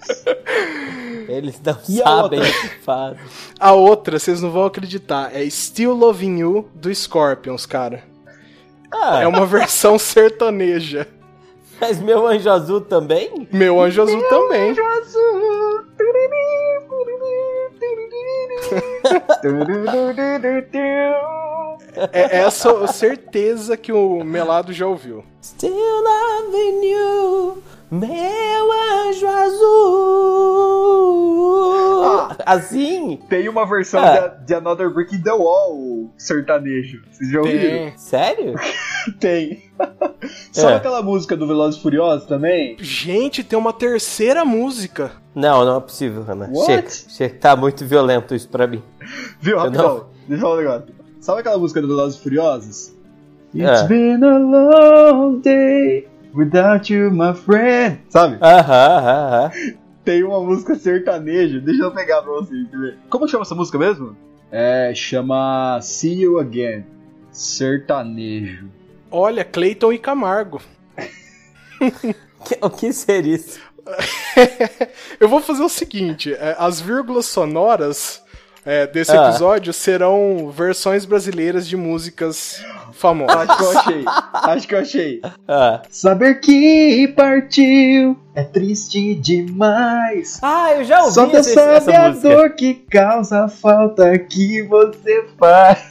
Eles 1.28 1.62
não 1.64 1.78
E 1.88 1.98
sabem 1.98 2.40
o 2.40 2.44
que 2.44 2.70
fazem. 2.84 3.20
A 3.60 3.74
outra, 3.74 4.18
vocês 4.18 4.42
não 4.42 4.50
vão 4.50 4.66
acreditar, 4.66 5.30
é 5.36 5.48
Still 5.50 5.94
Loving 5.94 6.40
You 6.40 6.68
do 6.74 6.94
Scorpions, 6.94 7.66
cara. 7.68 8.04
Ah, 8.92 9.22
É 9.22 9.28
uma 9.28 9.46
versão 9.46 10.00
sertaneja. 10.00 11.08
mas 11.80 12.00
meu 12.02 12.26
anjo 12.26 12.50
azul 12.50 12.82
também? 12.82 13.48
Meu 13.52 13.80
Anjo 13.80 14.02
Azul 14.02 14.24
também. 14.30 14.74
É 22.14 22.38
essa 22.38 22.88
certeza 22.88 23.76
que 23.76 23.92
o 23.92 24.24
Melado 24.24 24.72
já 24.72 24.88
ouviu. 24.88 25.24
Still 25.42 25.74
loving 25.74 26.86
you, 26.86 27.64
meu 27.92 28.72
anjo 28.72 29.28
azul. 29.28 30.19
Ah, 32.46 32.54
Assim? 32.54 33.20
Tem 33.30 33.48
uma 33.50 33.66
versão 33.66 34.02
Ah. 34.04 34.28
de, 34.28 34.46
de 34.46 34.54
Another 34.54 34.90
Brick 34.94 35.16
in 35.16 35.22
the 35.22 35.32
Wall 35.32 36.10
sertanejo. 36.18 37.02
Vocês 37.12 37.30
já 37.32 37.40
ouviram? 37.40 37.60
Tem. 37.62 37.98
Sério? 37.98 38.56
Tem. 39.20 39.64
Sabe 40.52 40.74
É. 40.74 40.76
aquela 40.78 41.02
música 41.02 41.36
do 41.36 41.48
Velozes 41.48 41.80
e 41.80 41.84
Furiosos 41.84 42.28
também? 42.28 42.76
Gente, 42.80 43.44
tem 43.44 43.58
uma 43.58 43.74
terceira 43.74 44.44
música. 44.46 45.12
Não, 45.36 45.64
não 45.64 45.78
é 45.78 45.80
possível. 45.80 46.26
What? 46.28 46.66
Chega, 46.66 46.90
chega, 46.90 47.36
tá 47.40 47.56
muito 47.56 47.86
violento 47.86 48.34
isso 48.36 48.50
pra 48.50 48.68
mim. 48.68 48.84
Viu, 49.40 49.54
Eu 49.58 49.60
rapidão? 49.64 50.08
Deixa 50.28 50.44
eu 50.44 50.48
falar 50.50 50.56
um 50.56 50.58
negócio. 50.58 50.96
Sabe 51.22 51.40
aquela 51.42 51.58
música 51.58 51.82
do 51.82 51.88
Velozes 51.88 52.20
e 52.20 52.24
Furiosos? 52.24 52.94
É. 53.56 53.64
It's 53.64 53.84
been 53.84 54.24
a 54.24 54.38
long 54.38 55.40
day 55.40 56.08
without 56.34 56.94
you, 56.94 57.10
my 57.12 57.34
friend. 57.34 58.00
Sabe? 58.10 58.38
Aham, 58.42 58.98
aham, 58.98 59.28
aham. 59.28 59.52
Tem 60.10 60.24
uma 60.24 60.40
música 60.44 60.74
sertanejo. 60.74 61.62
Deixa 61.62 61.84
eu 61.84 61.92
pegar 61.94 62.24
pra 62.24 62.32
vocês 62.32 62.68
ver. 62.72 62.98
Como 63.12 63.28
chama 63.28 63.44
essa 63.44 63.54
música 63.54 63.78
mesmo? 63.78 64.18
É, 64.52 64.92
chama 64.96 65.78
See 65.84 66.22
You 66.24 66.40
Again. 66.40 66.84
Sertanejo. 67.32 68.70
Olha, 69.12 69.46
Clayton 69.46 69.94
e 69.94 70.00
Camargo. 70.00 70.60
Que- 72.44 72.58
O 72.60 72.72
que 72.72 72.92
seria 72.92 73.36
isso? 73.36 73.60
Eu 75.20 75.30
vou 75.30 75.42
fazer 75.42 75.62
o 75.62 75.70
seguinte: 75.70 76.34
é, 76.34 76.56
as 76.58 76.82
vírgulas 76.82 77.28
sonoras 77.28 78.24
é, 78.72 78.86
desse 78.88 79.12
Ah. 79.12 79.30
episódio 79.30 79.74
serão 79.74 80.52
versões 80.56 81.04
brasileiras 81.06 81.68
de 81.68 81.76
músicas 81.76 82.64
famosas. 82.94 83.36
Acho 83.50 83.58
que 83.58 83.64
eu 83.64 83.80
achei. 83.80 84.04
Acho 84.34 84.68
que 84.68 84.76
eu 84.76 84.80
achei. 84.80 85.22
Ah. 85.48 85.82
Saber 85.90 86.40
que 86.40 87.08
partiu 87.16 88.18
é 88.36 88.44
triste 88.44 89.16
demais. 89.16 90.40
Ah, 90.42 90.74
eu 90.74 90.84
já 90.84 91.00
ouvi 91.02 91.14
Só 91.14 91.26
Deus 91.26 91.48
essa, 91.48 91.62
essa 91.62 91.86
sabe 91.92 91.98
a 91.98 92.10
música. 92.10 92.30
dor 92.30 92.50
que 92.52 92.74
causa 92.92 93.46
a 93.46 93.48
falta 93.48 94.18
que 94.20 94.62
você 94.64 95.26
faz. 95.38 95.90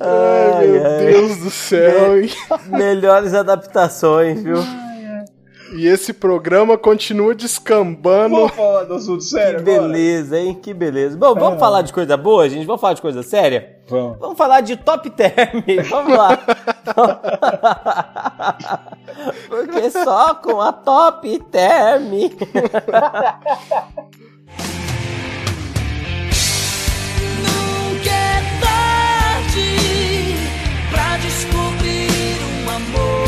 Ai, 0.00 0.66
meu 0.66 0.86
ai. 0.86 0.98
Deus 1.06 1.36
do 1.38 1.50
céu. 1.50 2.20
hein? 2.22 2.30
Melhores 2.66 3.34
adaptações, 3.34 4.42
viu? 4.42 4.58
E 5.74 5.86
esse 5.86 6.12
programa 6.14 6.78
continua 6.78 7.34
descambando. 7.34 8.34
Vamos 8.34 8.52
falar 8.52 8.84
do 8.84 8.94
assunto 8.94 9.22
sério 9.22 9.62
Que 9.62 9.70
agora? 9.70 9.88
beleza, 9.88 10.38
hein? 10.38 10.54
Que 10.54 10.72
beleza. 10.72 11.14
Bom, 11.16 11.34
vamos 11.34 11.60
falar 11.60 11.82
de 11.82 11.92
coisa 11.92 12.16
boa, 12.16 12.48
gente? 12.48 12.64
Vamos 12.66 12.80
falar 12.80 12.94
de 12.94 13.02
coisa 13.02 13.22
séria? 13.22 13.76
Vamos. 13.88 14.18
Vamos 14.18 14.38
falar 14.38 14.60
de 14.62 14.76
top 14.76 15.10
term. 15.10 15.62
Vamos 15.90 16.16
lá. 16.16 16.38
Porque 19.48 19.90
só 19.90 20.34
com 20.36 20.60
a 20.60 20.72
top 20.72 21.38
term. 21.50 22.08
Nunca 27.36 28.10
é 28.10 28.42
tarde 28.60 30.36
pra 30.90 31.16
descobrir 31.18 32.38
um 32.64 32.70
amor 32.70 33.27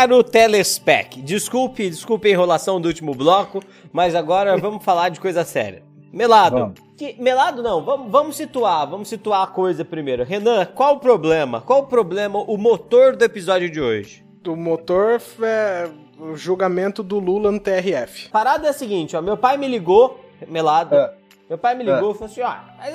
Caro 0.00 0.24
Telespec, 0.24 1.20
desculpe, 1.20 1.90
desculpe 1.90 2.28
a 2.28 2.30
enrolação 2.30 2.80
do 2.80 2.88
último 2.88 3.14
bloco, 3.14 3.62
mas 3.92 4.14
agora 4.14 4.56
vamos 4.56 4.82
falar 4.82 5.10
de 5.10 5.20
coisa 5.20 5.44
séria. 5.44 5.82
Melado, 6.10 6.72
que- 6.96 7.16
Melado 7.20 7.62
não, 7.62 7.84
vamos, 7.84 8.10
vamos 8.10 8.34
situar, 8.36 8.88
vamos 8.88 9.10
situar 9.10 9.42
a 9.42 9.46
coisa 9.46 9.84
primeiro. 9.84 10.24
Renan, 10.24 10.64
qual 10.64 10.94
o 10.94 11.00
problema? 11.00 11.60
Qual 11.60 11.80
o 11.80 11.86
problema, 11.86 12.38
o 12.38 12.56
motor 12.56 13.14
do 13.14 13.22
episódio 13.26 13.68
de 13.68 13.78
hoje? 13.78 14.24
Do 14.42 14.56
motor 14.56 15.20
é 15.42 15.90
o 16.18 16.34
julgamento 16.34 17.02
do 17.02 17.18
Lula 17.18 17.52
no 17.52 17.60
TRF. 17.60 18.30
Parada 18.30 18.68
é 18.68 18.70
a 18.70 18.72
seguinte, 18.72 19.14
ó, 19.14 19.20
meu 19.20 19.36
pai 19.36 19.58
me 19.58 19.68
ligou, 19.68 20.18
Melado, 20.48 20.94
É. 20.94 21.12
meu 21.46 21.58
pai 21.58 21.74
me 21.74 21.84
ligou 21.84 22.12
e 22.12 22.14
falou 22.14 22.24
assim, 22.24 22.40
ó, 22.40 22.54
mas, 22.78 22.94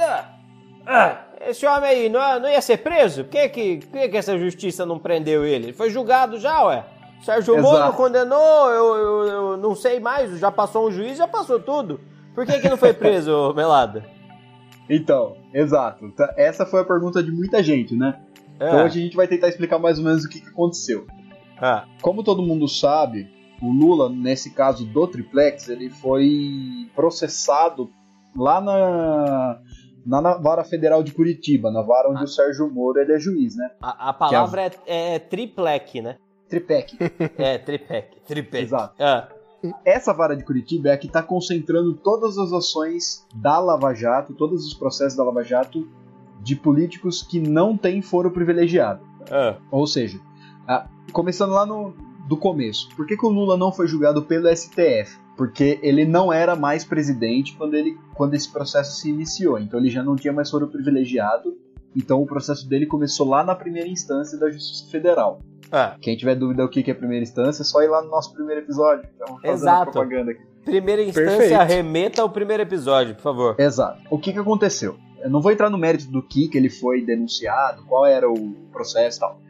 ó, 0.88 1.26
esse 1.48 1.64
homem 1.68 1.88
aí 1.88 2.10
não, 2.10 2.40
não 2.40 2.50
ia 2.50 2.62
ser 2.62 2.78
preso? 2.78 3.26
Por 3.26 3.30
que 3.32 3.50
que, 3.50 3.78
por 3.86 4.00
que 4.00 4.10
que 4.10 4.18
essa 4.18 4.36
justiça 4.40 4.84
não 4.88 4.98
prendeu 4.98 5.46
ele? 5.46 5.66
Ele 5.68 5.74
foi 5.74 5.92
julgado 5.92 6.40
já, 6.40 6.64
ué. 6.64 6.84
Sérgio 7.25 7.55
Exato. 7.55 7.74
Moro 7.74 7.94
condenou, 7.94 8.70
eu, 8.70 8.96
eu, 8.96 9.27
eu 9.27 9.58
não 9.58 9.74
sei 9.74 10.00
mais, 10.00 10.38
já 10.39 10.51
passou 10.51 10.88
um 10.88 10.91
juiz, 10.91 11.17
já 11.17 11.27
passou 11.27 11.60
tudo. 11.60 12.00
Por 12.36 12.46
que 12.46 12.60
que 12.60 12.70
não 12.70 12.77
foi 12.77 12.94
preso, 12.94 13.53
Melado? 13.55 14.03
Então, 14.88 15.36
exato. 15.51 16.12
Tá- 16.12 16.32
Essa 16.38 16.63
foi 16.63 16.82
a 16.82 16.86
pergunta 16.86 17.24
de 17.24 17.32
muita 17.32 17.63
gente, 17.63 17.96
né? 17.96 18.20
Então 18.55 18.67
É. 18.82 18.84
hoje 18.86 19.00
a 19.00 19.03
gente 19.03 19.15
vai 19.15 19.27
tentar 19.27 19.48
explicar 19.48 19.79
mais 19.79 19.98
ou 19.98 20.05
menos 20.05 20.24
o 20.24 20.29
que 20.29 20.39
que 20.39 20.48
aconteceu. 20.50 21.08
Ah, 21.60 21.86
Como 22.03 22.24
todo 22.24 22.44
mundo 22.44 22.67
sabe, 22.67 23.27
o 23.60 23.72
Lula, 23.72 24.10
nesse 24.10 24.51
caso 24.53 24.86
do 24.86 25.08
Triplex, 25.08 25.70
ele 25.70 25.89
foi 25.89 26.88
processado 26.94 27.89
lá 28.38 28.62
na, 28.62 29.60
na, 30.05 30.22
na 30.22 30.38
Vara 30.38 30.63
Federal 30.63 31.01
de 31.01 31.13
Curitiba, 31.13 31.72
na 31.72 31.82
vara 31.82 32.10
onde 32.12 32.24
o 32.24 32.27
Sérgio 32.27 32.70
Moro 32.72 33.00
ele 33.00 33.13
é 33.13 33.17
juiz, 33.20 33.55
né? 33.55 33.72
a, 33.82 34.10
a 34.10 34.13
palavra 34.13 34.70
é, 34.86 35.15
é 35.15 35.20
triplec, 35.20 36.00
né? 36.00 36.17
Tripec. 36.50 36.98
É, 37.38 37.58
tripec, 37.58 38.18
tripec. 38.28 38.64
Exato. 38.64 38.96
Ah, 39.00 39.28
Essa 39.84 40.14
vara 40.14 40.36
de 40.36 40.44
Curitiba 40.44 40.90
é 40.90 40.94
a 40.94 40.98
que 40.98 41.08
está 41.08 41.24
concentrando 41.24 41.94
todas 41.94 42.38
as 42.38 42.52
ações 42.54 43.25
da 43.36 43.60
Lava 43.60 43.94
Jato, 43.94 44.34
todos 44.34 44.66
os 44.66 44.74
processos 44.74 45.18
da 45.18 45.24
Lava 45.24 45.44
Jato 45.44 45.88
de 46.42 46.56
políticos 46.56 47.24
que 47.24 47.40
não 47.40 47.75
têm 47.75 48.02
foro 48.02 48.30
privilegiado. 48.30 49.02
ah, 49.32 49.58
Ou 49.72 49.88
seja, 49.88 50.20
ah, 50.68 50.88
começando 51.12 51.52
lá 51.52 51.66
no 51.66 51.94
do 52.28 52.36
começo, 52.38 52.90
por 52.96 53.06
que, 53.06 53.16
que 53.16 53.25
o 53.25 53.30
Lula 53.30 53.56
não 53.56 53.72
foi 53.72 53.88
julgado 53.88 54.24
pelo 54.24 54.48
STF? 54.56 55.18
Porque 55.38 55.80
ele 55.84 56.06
não 56.06 56.34
era 56.34 56.56
mais 56.56 56.84
presidente 56.84 57.56
quando, 57.56 57.75
ele, 57.75 57.98
quando 58.16 58.34
esse 58.34 58.52
processo 58.52 59.00
se 59.00 59.10
iniciou, 59.10 59.60
então 59.60 59.80
ele 59.80 59.90
já 59.92 60.02
não 60.02 60.16
tinha 60.16 60.34
mais 60.34 60.50
foro 60.50 60.68
privilegiado, 60.68 61.56
então 61.96 62.22
o 62.22 62.25
processo 62.25 62.68
dele 62.68 62.88
começou 62.88 63.28
lá 63.30 63.44
na 63.44 63.54
primeira 63.54 63.88
instância 63.88 64.40
da 64.40 64.50
Justiça 64.50 64.90
Federal. 64.90 65.40
Ah. 65.75 65.98
Quem 66.01 66.15
tiver 66.15 66.36
dúvida 66.36 66.63
o 66.63 66.70
que 66.70 66.89
é 66.89 66.94
primeira 66.94 67.24
instância, 67.24 67.62
é 67.62 67.65
só 67.65 67.82
ir 67.82 67.88
lá 67.88 68.01
no 68.01 68.10
nosso 68.10 68.34
primeiro 68.34 68.62
episódio. 68.62 69.03
Estamos 69.12 69.41
fazendo 69.41 69.53
Exato. 69.58 69.91
propaganda 69.91 70.32
aqui. 70.32 70.41
Primeira 70.63 71.03
instância, 71.03 71.38
Perfeito. 71.38 71.63
remeta 71.67 72.22
ao 72.22 72.29
primeiro 72.29 72.63
episódio, 72.63 73.13
por 73.15 73.22
favor. 73.22 73.55
Exato. 73.60 74.01
O 74.10 74.17
que, 74.17 74.34
que 74.34 74.39
aconteceu? 74.39 74.96
Eu 75.22 75.29
não 75.29 75.41
vou 75.41 75.51
entrar 75.51 75.70
no 75.70 75.77
mérito 75.77 76.10
do 76.12 76.22
que, 76.24 76.48
que 76.48 76.58
ele 76.58 76.70
foi 76.70 77.01
denunciado, 77.05 77.84
qual 77.86 78.05
era 78.05 78.29
o 78.29 78.51
processo 78.72 79.17
e 79.17 79.20
tal. 79.20 79.41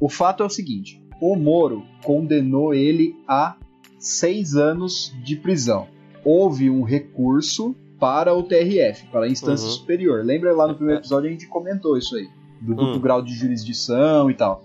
O, 0.00 0.08
fato 0.08 0.42
é 0.42 0.46
o 0.46 0.50
seguinte: 0.50 1.02
o 1.20 1.36
Moro 1.36 1.82
condenou 2.04 2.74
ele 2.74 3.14
a 3.26 3.56
seis 3.98 4.54
anos 4.56 5.14
de 5.24 5.36
prisão. 5.36 5.86
Houve 6.24 6.68
um 6.68 6.82
recurso 6.82 7.74
para 7.98 8.34
o 8.34 8.42
TRF, 8.42 9.06
para 9.10 9.24
a 9.26 9.28
instância 9.28 9.66
Uhum. 9.66 9.72
superior. 9.72 10.24
Lembra 10.24 10.54
lá 10.54 10.66
no 10.68 10.74
primeiro 10.74 11.00
episódio 11.00 11.28
a 11.28 11.32
gente 11.32 11.46
comentou 11.46 11.96
isso 11.96 12.14
aí, 12.16 12.28
do 12.60 12.74
duplo 12.74 12.96
Hum. 12.96 13.00
grau 13.00 13.22
de 13.22 13.34
jurisdição 13.34 14.30
e 14.30 14.34
tal. 14.34 14.64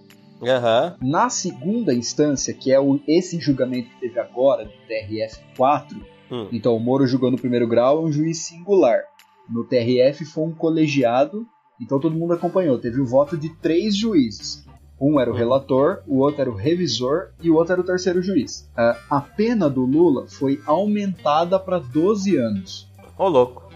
Aham. 0.49 0.95
Na 1.01 1.29
segunda 1.29 1.93
instância, 1.93 2.53
que 2.53 2.71
é 2.71 2.79
o, 2.79 2.99
esse 3.07 3.39
julgamento 3.39 3.89
que 3.89 3.99
teve 4.01 4.19
agora, 4.19 4.65
do 4.65 4.71
TRF 4.87 5.39
4, 5.57 6.13
Hum. 6.31 6.47
então 6.51 6.75
o 6.75 6.79
Moro 6.79 7.05
julgou 7.05 7.29
no 7.29 7.37
primeiro 7.37 7.67
grau, 7.67 7.97
é 7.97 8.01
um 8.07 8.11
juiz 8.11 8.39
singular. 8.45 9.01
No 9.49 9.63
TRF 9.65 10.25
foi 10.25 10.45
um 10.45 10.51
colegiado, 10.53 11.45
então 11.79 11.99
todo 11.99 12.15
mundo 12.15 12.33
acompanhou. 12.33 12.79
Teve 12.79 12.99
o 13.01 13.05
voto 13.05 13.37
de 13.37 13.49
três 13.57 13.95
juízes. 13.95 14.65
Um 14.99 15.19
era 15.19 15.29
o 15.29 15.33
Hum. 15.33 15.37
relator, 15.37 16.01
o 16.07 16.19
outro 16.19 16.41
era 16.41 16.49
o 16.49 16.55
revisor 16.55 17.31
e 17.41 17.51
o 17.51 17.55
outro 17.55 17.73
era 17.73 17.81
o 17.81 17.85
terceiro 17.85 18.21
juiz. 18.21 18.69
A 19.09 19.19
pena 19.21 19.69
do 19.69 19.81
Lula 19.85 20.27
foi 20.27 20.59
aumentada 20.65 21.59
para 21.59 21.77
12 21.77 22.37
anos. 22.37 22.89
Ô, 23.17 23.27
louco. 23.27 23.69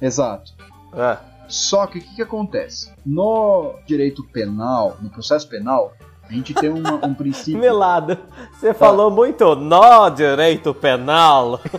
Exato. 0.00 0.52
Ah, 0.92 1.20
Só 1.48 1.86
que 1.86 1.98
o 1.98 2.00
que, 2.02 2.16
que 2.16 2.22
acontece? 2.22 2.92
No 3.04 3.74
direito 3.86 4.24
penal, 4.32 4.96
no 5.02 5.10
processo 5.10 5.48
penal, 5.48 5.92
a 6.30 6.32
gente 6.32 6.54
tem 6.54 6.70
uma- 6.70 7.04
um 7.04 7.12
princípio. 7.12 7.60
Melado, 7.60 8.16
você 8.52 8.72
falou 8.72 9.10
muito 9.10 9.54
no 9.56 10.10
direito 10.10 10.72
penal. 10.72 11.60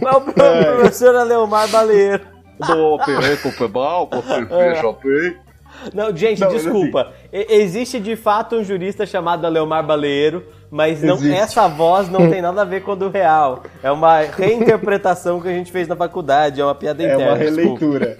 Mas 0.00 0.16
o 0.16 0.20
pro- 0.20 0.42
É. 0.44 0.64
professor 0.76 1.14
Aleomar 1.16 1.68
Baleiro. 1.68 2.24
do 2.58 2.98
direito 3.04 3.50
penal, 3.52 4.08
você 4.10 4.44
veja 4.44 4.92
bem. 5.02 5.36
Não, 5.94 6.14
gente, 6.16 6.40
Não, 6.40 6.48
desculpa. 6.48 7.12
E- 7.32 7.54
Existe 7.60 8.00
de 8.00 8.16
fato 8.16 8.56
um 8.56 8.64
jurista 8.64 9.06
chamado 9.06 9.44
Aleomar 9.46 9.84
Baleiro, 9.86 10.44
mas 10.70 11.02
não, 11.02 11.14
Existe. 11.16 11.36
essa 11.36 11.66
voz 11.68 12.08
não 12.10 12.28
tem 12.30 12.42
nada 12.42 12.62
a 12.62 12.64
ver 12.64 12.82
com 12.82 12.92
a 12.92 12.94
do 12.94 13.08
real. 13.08 13.62
É 13.82 13.90
uma 13.90 14.20
reinterpretação 14.20 15.40
que 15.40 15.48
a 15.48 15.52
gente 15.52 15.72
fez 15.72 15.88
na 15.88 15.96
faculdade, 15.96 16.60
é 16.60 16.64
uma 16.64 16.74
piada 16.74 17.02
É 17.02 17.06
interna. 17.14 17.32
uma 17.32 17.38
desculpa. 17.38 17.98
releitura. 17.98 18.16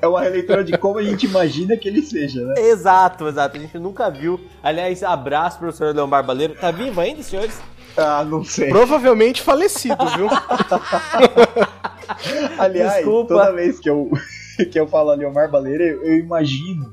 É 0.00 0.06
uma 0.06 0.20
releitura 0.22 0.64
de 0.64 0.76
como 0.78 0.98
a 0.98 1.02
gente 1.02 1.26
imagina 1.26 1.76
que 1.76 1.88
ele 1.88 2.02
seja, 2.02 2.44
né? 2.44 2.54
Exato, 2.58 3.28
exato. 3.28 3.56
A 3.56 3.60
gente 3.60 3.78
nunca 3.78 4.10
viu. 4.10 4.40
Aliás, 4.62 5.02
abraço, 5.02 5.58
professor 5.58 5.94
Leomar 5.94 6.24
Baleiro. 6.24 6.54
Tá 6.54 6.70
vivo 6.70 7.00
ainda, 7.00 7.22
senhores? 7.22 7.60
Ah, 7.96 8.24
não 8.24 8.42
sei. 8.42 8.70
Provavelmente 8.70 9.42
falecido, 9.42 10.04
viu? 10.16 10.28
Aliás, 12.58 12.94
Desculpa. 12.96 13.34
toda 13.34 13.52
vez 13.52 13.78
que 13.78 13.88
eu, 13.88 14.10
que 14.72 14.78
eu 14.78 14.86
falo 14.86 15.12
Leomar 15.14 15.50
Baleiro, 15.50 15.82
eu, 15.84 16.04
eu 16.04 16.18
imagino 16.18 16.92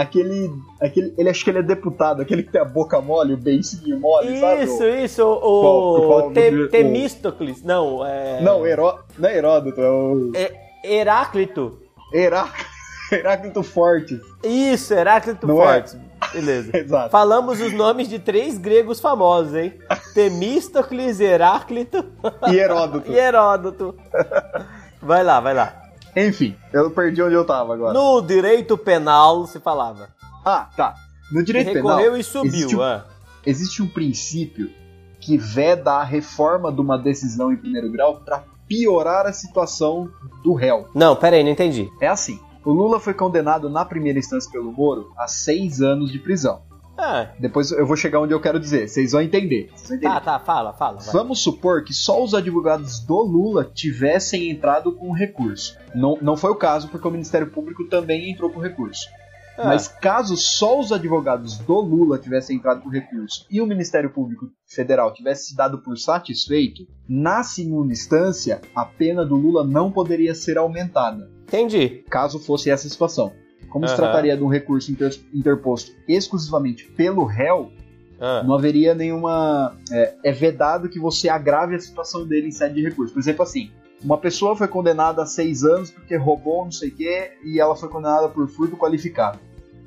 aquele, 0.00 0.50
aquele. 0.80 1.14
Ele 1.16 1.28
acho 1.28 1.44
que 1.44 1.50
ele 1.50 1.58
é 1.58 1.62
deputado, 1.62 2.22
aquele 2.22 2.42
que 2.42 2.50
tem 2.50 2.60
a 2.60 2.64
boca 2.64 3.00
mole, 3.00 3.34
o 3.34 3.36
beicinho 3.36 3.98
mole, 4.00 4.40
sabe? 4.40 4.64
Isso, 4.64 4.84
isso, 4.84 5.24
o, 5.24 6.28
o 6.28 6.32
Te- 6.32 6.68
Temístocles. 6.68 7.62
Não, 7.62 8.04
é. 8.04 8.40
Não, 8.40 8.66
Heró... 8.66 8.98
não 9.18 9.28
é 9.28 9.36
Heródoto, 9.36 9.80
é 9.80 9.90
o. 9.90 10.32
É 10.34 10.52
Heráclito. 10.82 11.78
Herá... 12.12 12.48
Heráclito 13.12 13.62
Fortes. 13.64 14.20
Isso, 14.42 14.94
Heráclito 14.94 15.46
Não 15.46 15.62
é? 15.68 15.84
Beleza. 16.32 16.70
Exato. 16.78 17.10
Falamos 17.10 17.60
os 17.60 17.72
nomes 17.72 18.08
de 18.08 18.18
três 18.18 18.56
gregos 18.56 19.00
famosos, 19.00 19.54
hein? 19.54 19.74
Temístocles, 20.14 21.18
Heráclito 21.20 22.04
E 22.50 22.56
Heródoto. 22.56 23.10
e 23.10 23.16
Heródoto. 23.18 23.94
Vai 25.02 25.24
lá, 25.24 25.40
vai 25.40 25.54
lá. 25.54 25.79
Enfim, 26.16 26.56
eu 26.72 26.90
perdi 26.90 27.22
onde 27.22 27.34
eu 27.34 27.44
tava 27.44 27.74
agora. 27.74 27.92
No 27.94 28.20
direito 28.20 28.76
penal 28.76 29.46
se 29.46 29.60
falava. 29.60 30.08
Ah, 30.44 30.68
tá. 30.76 30.94
No 31.32 31.42
direito 31.44 31.72
penal. 31.72 31.96
Recorreu 31.96 32.16
e 32.16 32.24
subiu. 32.24 32.48
existe 32.52 32.76
um- 32.76 32.82
ah. 32.82 33.04
existe 33.46 33.82
um 33.82 33.86
princípio 33.88 34.70
que 35.20 35.36
veda 35.36 35.92
a 35.92 36.04
reforma 36.04 36.72
de 36.72 36.80
uma 36.80 36.98
decisão 36.98 37.52
em 37.52 37.56
primeiro 37.56 37.90
grau 37.92 38.20
para 38.24 38.42
piorar 38.66 39.26
a 39.26 39.32
situação 39.32 40.08
do 40.42 40.54
réu. 40.54 40.88
Não, 40.94 41.14
pera 41.14 41.36
aí, 41.36 41.44
não 41.44 41.50
entendi. 41.50 41.88
É 42.00 42.08
assim: 42.08 42.40
o 42.64 42.70
Lula 42.72 42.98
foi 42.98 43.14
condenado 43.14 43.68
na 43.68 43.84
primeira 43.84 44.18
instância 44.18 44.50
pelo 44.50 44.72
Moro 44.72 45.12
a 45.18 45.26
seis 45.28 45.80
anos 45.80 46.10
de 46.10 46.18
prisão. 46.18 46.62
Ah, 47.02 47.30
Depois 47.38 47.70
eu 47.70 47.86
vou 47.86 47.96
chegar 47.96 48.20
onde 48.20 48.34
eu 48.34 48.40
quero 48.40 48.60
dizer, 48.60 48.88
vocês 48.88 49.12
vão 49.12 49.22
entender. 49.22 49.70
Vocês 49.74 49.88
vão 49.88 49.96
entender. 49.96 50.12
tá, 50.14 50.20
tá, 50.20 50.38
fala, 50.38 50.72
fala. 50.74 50.98
vai. 50.98 51.12
Vamos 51.12 51.38
supor 51.42 51.82
que 51.82 51.94
só 51.94 52.22
os 52.22 52.34
advogados 52.34 53.00
do 53.00 53.20
Lula 53.22 53.64
tivessem 53.64 54.50
entrado 54.50 54.92
com 54.92 55.10
recurso. 55.12 55.76
Não, 55.94 56.18
não 56.20 56.36
foi 56.36 56.50
o 56.50 56.56
caso, 56.56 56.88
porque 56.88 57.08
o 57.08 57.10
Ministério 57.10 57.50
Público 57.50 57.88
também 57.88 58.30
entrou 58.30 58.50
com 58.50 58.60
recurso. 58.60 59.06
Ah, 59.58 59.64
Mas 59.66 59.88
caso 59.88 60.36
só 60.36 60.78
os 60.78 60.92
advogados 60.92 61.58
do 61.58 61.80
Lula 61.80 62.18
tivessem 62.18 62.56
entrado 62.56 62.80
com 62.82 62.88
recurso 62.88 63.44
e 63.50 63.60
o 63.60 63.66
Ministério 63.66 64.10
Público 64.10 64.46
Federal 64.66 65.12
tivesse 65.12 65.48
se 65.48 65.56
dado 65.56 65.78
por 65.78 65.98
satisfeito, 65.98 66.86
na 67.08 67.42
segunda 67.42 67.92
instância, 67.92 68.60
a 68.74 68.84
pena 68.86 69.24
do 69.24 69.34
Lula 69.36 69.66
não 69.66 69.90
poderia 69.90 70.34
ser 70.34 70.56
aumentada, 70.56 71.30
Entendi. 71.42 72.04
caso 72.08 72.38
fosse 72.38 72.70
essa 72.70 72.88
situação. 72.88 73.32
Como 73.68 73.86
se 73.86 73.94
Aham. 73.94 74.02
trataria 74.02 74.36
de 74.36 74.42
um 74.42 74.48
recurso 74.48 74.90
inter- 74.90 75.18
interposto 75.32 75.92
exclusivamente 76.08 76.84
pelo 76.96 77.24
réu, 77.24 77.70
Ah, 78.22 78.42
não 78.44 78.54
haveria 78.54 78.94
nenhuma. 78.94 79.76
É, 79.90 80.14
é 80.24 80.32
vedado 80.32 80.88
que 80.90 80.98
você 80.98 81.28
agrave 81.28 81.74
a 81.74 81.78
situação 81.78 82.26
dele 82.26 82.48
em 82.48 82.50
sede 82.50 82.74
de 82.74 82.82
recurso. 82.82 83.14
Por 83.14 83.20
exemplo, 83.20 83.42
assim, 83.42 83.70
uma 84.04 84.18
pessoa 84.18 84.54
foi 84.54 84.68
condenada 84.68 85.22
a 85.22 85.26
seis 85.26 85.64
anos 85.64 85.90
porque 85.90 86.16
roubou 86.16 86.64
não 86.64 86.72
sei 86.72 86.90
o 86.90 86.94
quê 86.94 87.30
e 87.44 87.58
ela 87.58 87.74
foi 87.74 87.88
condenada 87.88 88.28
por 88.28 88.46
furto 88.48 88.76
qualificado. 88.76 89.38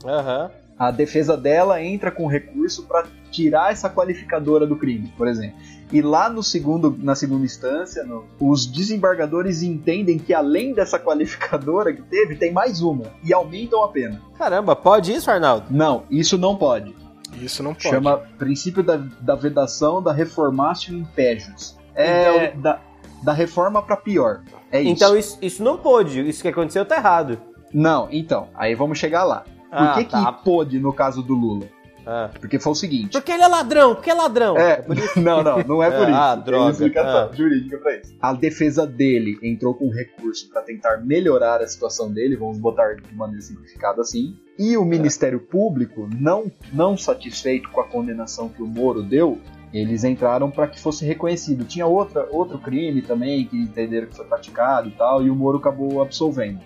Aham. 0.03 0.49
A 0.79 0.89
defesa 0.89 1.37
dela 1.37 1.81
entra 1.83 2.09
com 2.09 2.25
recurso 2.25 2.87
para 2.87 3.05
tirar 3.31 3.71
essa 3.71 3.87
qualificadora 3.89 4.65
do 4.65 4.75
crime, 4.75 5.13
por 5.15 5.27
exemplo. 5.27 5.55
E 5.93 6.01
lá 6.01 6.27
no 6.27 6.41
segundo, 6.41 6.97
na 7.01 7.13
segunda 7.15 7.45
instância, 7.45 8.03
no- 8.03 8.25
os 8.39 8.65
desembargadores 8.65 9.61
entendem 9.61 10.17
que 10.17 10.33
além 10.33 10.73
dessa 10.73 10.97
qualificadora 10.99 11.93
que 11.93 12.01
teve, 12.01 12.35
tem 12.35 12.51
mais 12.51 12.81
uma 12.81 13.05
e 13.23 13.31
aumentam 13.33 13.83
a 13.83 13.87
pena. 13.87 14.19
Caramba, 14.37 14.75
pode 14.75 15.13
isso, 15.13 15.29
Arnaldo? 15.29 15.67
Não, 15.69 16.03
isso 16.09 16.37
não 16.37 16.55
pode. 16.55 16.95
Isso 17.39 17.61
não 17.63 17.73
pode. 17.73 17.87
Chama 17.89 18.17
princípio 18.37 18.81
da, 18.83 18.97
da 19.21 19.35
vedação 19.35 20.01
da 20.01 20.11
reformatio 20.11 20.97
impejus. 20.97 21.77
É 21.95 22.51
da, 22.51 22.79
da 23.23 23.33
reforma 23.33 23.81
para 23.81 23.95
pior. 23.95 24.41
É 24.71 24.81
isso. 24.81 24.91
Então 24.91 25.15
isso, 25.15 25.37
isso 25.41 25.63
não 25.63 25.77
pôde. 25.77 26.27
Isso 26.27 26.41
que 26.41 26.47
aconteceu 26.47 26.83
tá 26.85 26.97
errado. 26.97 27.39
Não, 27.71 28.07
então, 28.11 28.47
aí 28.55 28.73
vamos 28.75 28.97
chegar 28.99 29.23
lá. 29.23 29.41
Por 29.41 29.77
Ah, 29.79 29.93
que, 29.95 30.05
tá. 30.05 30.31
que 30.33 30.43
pôde 30.43 30.79
no 30.79 30.91
caso 30.93 31.21
do 31.23 31.33
Lula? 31.33 31.65
Ah. 32.05 32.29
Porque 32.39 32.59
foi 32.59 32.71
o 32.71 32.75
seguinte. 32.75 33.11
Porque 33.11 33.31
ele 33.31 33.43
é 33.43 33.47
ladrão, 33.47 33.95
porque 33.95 34.09
é 34.09 34.13
ladrão. 34.13 34.57
É, 34.57 34.83
não, 35.15 35.41
não, 35.43 35.57
não 35.63 35.83
é 35.83 35.89
por 35.91 36.07
É, 36.07 36.11
isso. 36.11 36.19
ah, 36.19 36.35
Tem 36.35 36.43
droga. 36.45 36.71
explicação 36.71 37.29
Ah. 37.31 37.35
jurídica 37.35 37.77
pra 37.77 37.97
isso. 37.97 38.15
A 38.21 38.33
defesa 38.33 38.85
dele 38.85 39.37
entrou 39.41 39.73
com 39.73 39.89
recurso 39.89 40.49
para 40.49 40.61
tentar 40.61 40.97
melhorar 40.97 41.61
a 41.61 41.67
situação 41.67 42.11
dele, 42.11 42.35
vamos 42.35 42.57
botar 42.57 42.93
de 42.95 43.15
maneira 43.15 43.41
simplificada 43.41 44.01
assim. 44.01 44.35
E 44.59 44.77
o 44.77 44.85
Ministério 44.85 45.39
Público, 45.39 46.07
não, 46.19 46.51
não 46.71 46.97
satisfeito 46.97 47.69
com 47.69 47.81
a 47.81 47.87
condenação 47.87 48.49
que 48.49 48.61
o 48.61 48.67
Moro 48.67 49.01
deu, 49.01 49.39
eles 49.73 50.03
entraram 50.03 50.51
para 50.51 50.67
que 50.67 50.79
fosse 50.79 51.03
reconhecido. 51.03 51.65
Tinha 51.65 51.87
outra, 51.87 52.27
outro 52.31 52.59
crime 52.59 53.01
também 53.01 53.45
que 53.47 53.57
entenderam 53.57 54.05
que 54.07 54.15
foi 54.15 54.25
praticado 54.25 54.87
e 54.87 54.91
tal, 54.91 55.23
e 55.25 55.29
o 55.31 55.35
Moro 55.35 55.57
acabou 55.57 56.01
absolvendo. 56.01 56.59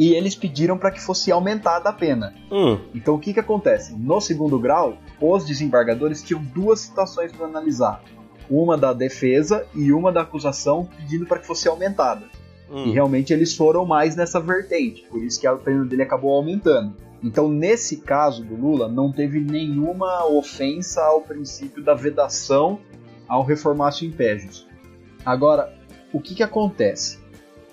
E 0.00 0.14
eles 0.14 0.34
pediram 0.34 0.78
para 0.78 0.90
que 0.90 0.98
fosse 1.00 1.30
aumentada 1.30 1.90
a 1.90 1.92
pena. 1.92 2.32
Hum, 2.50 2.78
Então 2.94 3.14
o 3.16 3.18
que, 3.18 3.34
que 3.34 3.40
acontece? 3.40 3.94
No 3.94 4.18
segundo 4.18 4.58
grau, 4.58 4.96
os 5.20 5.44
desembargadores 5.44 6.22
tinham 6.22 6.42
duas 6.42 6.80
situações 6.80 7.30
para 7.30 7.44
analisar: 7.44 8.02
uma 8.48 8.78
da 8.78 8.94
defesa 8.94 9.66
e 9.74 9.92
uma 9.92 10.10
da 10.10 10.22
acusação 10.22 10.88
pedindo 10.96 11.26
para 11.26 11.38
que 11.38 11.46
fosse 11.46 11.68
aumentada. 11.68 12.24
hum. 12.70 12.86
E 12.86 12.92
realmente 12.92 13.30
eles 13.34 13.54
foram 13.54 13.84
mais 13.84 14.16
nessa 14.16 14.40
vertente, 14.40 15.02
por 15.10 15.22
isso 15.22 15.38
que 15.38 15.46
a 15.46 15.54
pena 15.54 15.84
dele 15.84 16.02
acabou 16.02 16.32
aumentando. 16.32 16.94
Então, 17.22 17.46
nesse 17.50 17.98
caso 17.98 18.42
do 18.42 18.56
Lula, 18.56 18.88
não 18.88 19.12
teve 19.12 19.38
nenhuma 19.38 20.24
ofensa 20.26 21.02
ao 21.02 21.20
princípio 21.20 21.84
da 21.84 21.92
vedação 21.92 22.80
ao 23.28 23.44
reformácio 23.44 24.08
impégios. 24.08 24.66
Agora, 25.26 25.70
o 26.10 26.18
que, 26.18 26.34
que 26.34 26.42
acontece? 26.42 27.19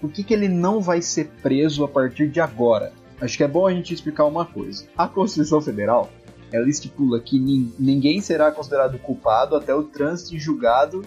Por 0.02 0.12
que, 0.12 0.24
que 0.24 0.34
ele 0.34 0.48
não 0.48 0.82
vai 0.82 1.02
ser 1.02 1.30
preso 1.42 1.84
a 1.84 1.88
partir 1.88 2.28
de 2.30 2.40
agora? 2.40 2.92
Acho 3.20 3.36
que 3.38 3.44
é 3.44 3.48
bom 3.48 3.66
a 3.66 3.74
gente 3.74 3.94
explicar 3.94 4.26
uma 4.26 4.46
coisa. 4.46 4.86
A 4.98 5.08
Constituição 5.08 5.60
Federal 5.62 6.10
ela 6.52 6.70
estipula 6.70 7.20
que 7.20 7.38
nin- 7.40 7.74
ninguém 7.78 8.22
será 8.22 8.52
considerado 8.52 8.98
culpado 9.00 9.56
até 9.56 9.74
o 9.76 9.84
trânsito 9.84 10.34
em 10.36 10.40
julgado 10.40 11.04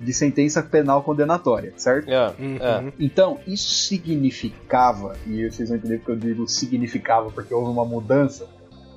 de 0.00 0.12
sentença 0.12 0.62
penal 0.62 1.02
condenatória, 1.02 1.72
certo? 1.76 2.08
É, 2.08 2.28
Uhum. 2.38 2.56
é. 2.60 2.92
Então, 3.00 3.38
isso 3.48 3.68
significava, 4.36 5.16
e 5.26 5.50
vocês 5.50 5.68
vão 5.68 5.78
entender 5.78 5.98
porque 5.98 6.12
eu 6.12 6.16
digo 6.16 6.46
significava, 6.48 7.30
porque 7.30 7.52
houve 7.52 7.70
uma 7.70 7.84
mudança. 7.84 8.46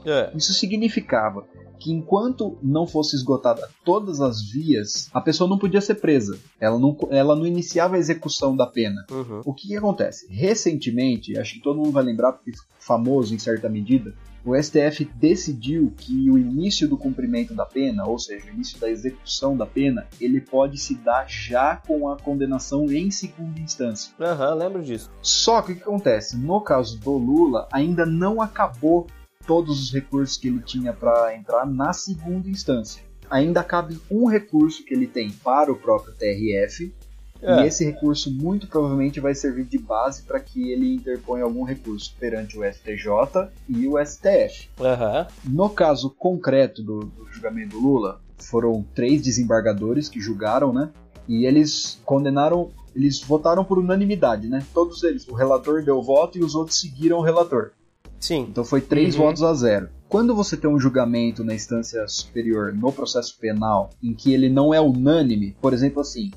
É. 0.05 0.31
Isso 0.35 0.53
significava 0.53 1.45
que 1.79 1.91
enquanto 1.91 2.57
não 2.61 2.85
fosse 2.85 3.15
esgotada 3.15 3.67
todas 3.85 4.19
as 4.19 4.41
vias, 4.41 5.09
a 5.13 5.21
pessoa 5.21 5.49
não 5.49 5.57
podia 5.57 5.79
ser 5.79 5.95
presa. 5.95 6.37
Ela 6.59 6.77
não, 6.77 6.97
ela 7.09 7.35
não 7.35 7.47
iniciava 7.47 7.95
a 7.95 7.99
execução 7.99 8.55
da 8.55 8.67
pena. 8.67 9.05
Uhum. 9.09 9.41
O 9.45 9.53
que, 9.53 9.69
que 9.69 9.77
acontece? 9.77 10.27
Recentemente, 10.29 11.37
acho 11.37 11.53
que 11.53 11.61
todo 11.61 11.77
mundo 11.77 11.91
vai 11.91 12.03
lembrar, 12.03 12.33
porque 12.33 12.51
famoso 12.77 13.33
em 13.33 13.39
certa 13.39 13.69
medida, 13.69 14.13
o 14.43 14.55
STF 14.55 15.05
decidiu 15.15 15.93
que 15.95 16.29
o 16.29 16.37
início 16.37 16.87
do 16.87 16.97
cumprimento 16.97 17.53
da 17.53 17.65
pena, 17.65 18.05
ou 18.05 18.17
seja, 18.17 18.47
o 18.47 18.49
início 18.49 18.79
da 18.79 18.89
execução 18.89 19.55
da 19.55 19.65
pena, 19.65 20.07
ele 20.19 20.41
pode 20.41 20.77
se 20.77 20.95
dar 20.95 21.25
já 21.29 21.75
com 21.75 22.09
a 22.09 22.17
condenação 22.17 22.89
em 22.91 23.11
segunda 23.11 23.59
instância. 23.59 24.13
Aham, 24.19 24.53
lembro 24.55 24.81
disso. 24.81 25.11
Só 25.21 25.61
que 25.61 25.73
o 25.73 25.75
que 25.75 25.81
acontece? 25.81 26.37
No 26.37 26.61
caso 26.61 26.97
do 26.99 27.11
Lula, 27.17 27.67
ainda 27.71 28.05
não 28.05 28.41
acabou 28.41 29.07
todos 29.49 29.81
os 29.81 29.91
recursos 29.91 30.37
que 30.37 30.47
ele 30.47 30.59
tinha 30.59 30.93
para 30.93 31.35
entrar 31.35 31.65
na 31.65 31.91
segunda 31.91 32.47
instância. 32.47 33.01
Ainda 33.27 33.63
cabe 33.63 33.99
um 34.11 34.27
recurso 34.27 34.85
que 34.85 34.93
ele 34.93 35.07
tem 35.07 35.31
para 35.31 35.71
o 35.71 35.75
próprio 35.75 36.13
TRF, 36.13 36.93
É. 37.41 37.63
e 37.63 37.67
esse 37.67 37.83
recurso 37.83 38.29
muito 38.31 38.67
provavelmente 38.67 39.19
vai 39.19 39.33
servir 39.33 39.63
de 39.65 39.79
base 39.79 40.21
para 40.21 40.39
que 40.39 40.71
ele 40.71 40.93
interponha 40.93 41.45
algum 41.45 41.63
recurso 41.63 42.13
perante 42.19 42.59
o 42.59 42.63
STJ 42.63 43.49
e 43.67 43.87
o 43.87 43.97
STF. 44.05 44.69
Aham. 44.79 45.25
No 45.45 45.67
caso 45.69 46.11
concreto 46.11 46.83
do, 46.83 46.99
do 46.99 47.25
julgamento 47.31 47.69
do 47.75 47.81
Lula, 47.81 48.21
foram 48.37 48.85
três 48.93 49.21
desembargadores 49.23 50.07
que 50.09 50.19
julgaram, 50.19 50.71
né? 50.71 50.91
E 51.27 51.45
eles 51.45 51.99
condenaram 52.05 52.69
eles 52.95 53.19
votaram 53.21 53.63
por 53.63 53.79
unanimidade, 53.79 54.47
né? 54.47 54.63
Todos 54.73 55.03
eles, 55.03 55.27
o 55.27 55.33
relator 55.33 55.83
deu 55.83 56.01
voto 56.03 56.37
e 56.37 56.43
os 56.43 56.53
outros 56.55 56.79
seguiram 56.79 57.17
o 57.19 57.21
relator. 57.23 57.71
Sim. 58.19 58.47
Então 58.49 58.65
foi 58.65 58.81
três 58.81 59.15
Uhum. 59.15 59.21
votos 59.25 59.43
a 59.43 59.53
zero. 59.53 59.89
Quando 60.07 60.35
você 60.35 60.57
tem 60.57 60.69
um 60.69 60.79
julgamento 60.79 61.43
na 61.43 61.53
instância 61.53 62.07
superior 62.07 62.73
no 62.73 62.91
processo 62.91 63.37
penal 63.39 63.91
em 64.01 64.13
que 64.13 64.33
ele 64.33 64.49
não 64.49 64.73
é 64.73 64.81
unânime, 64.81 65.55
por 65.61 65.73
exemplo 65.73 66.01
assim, 66.01 66.31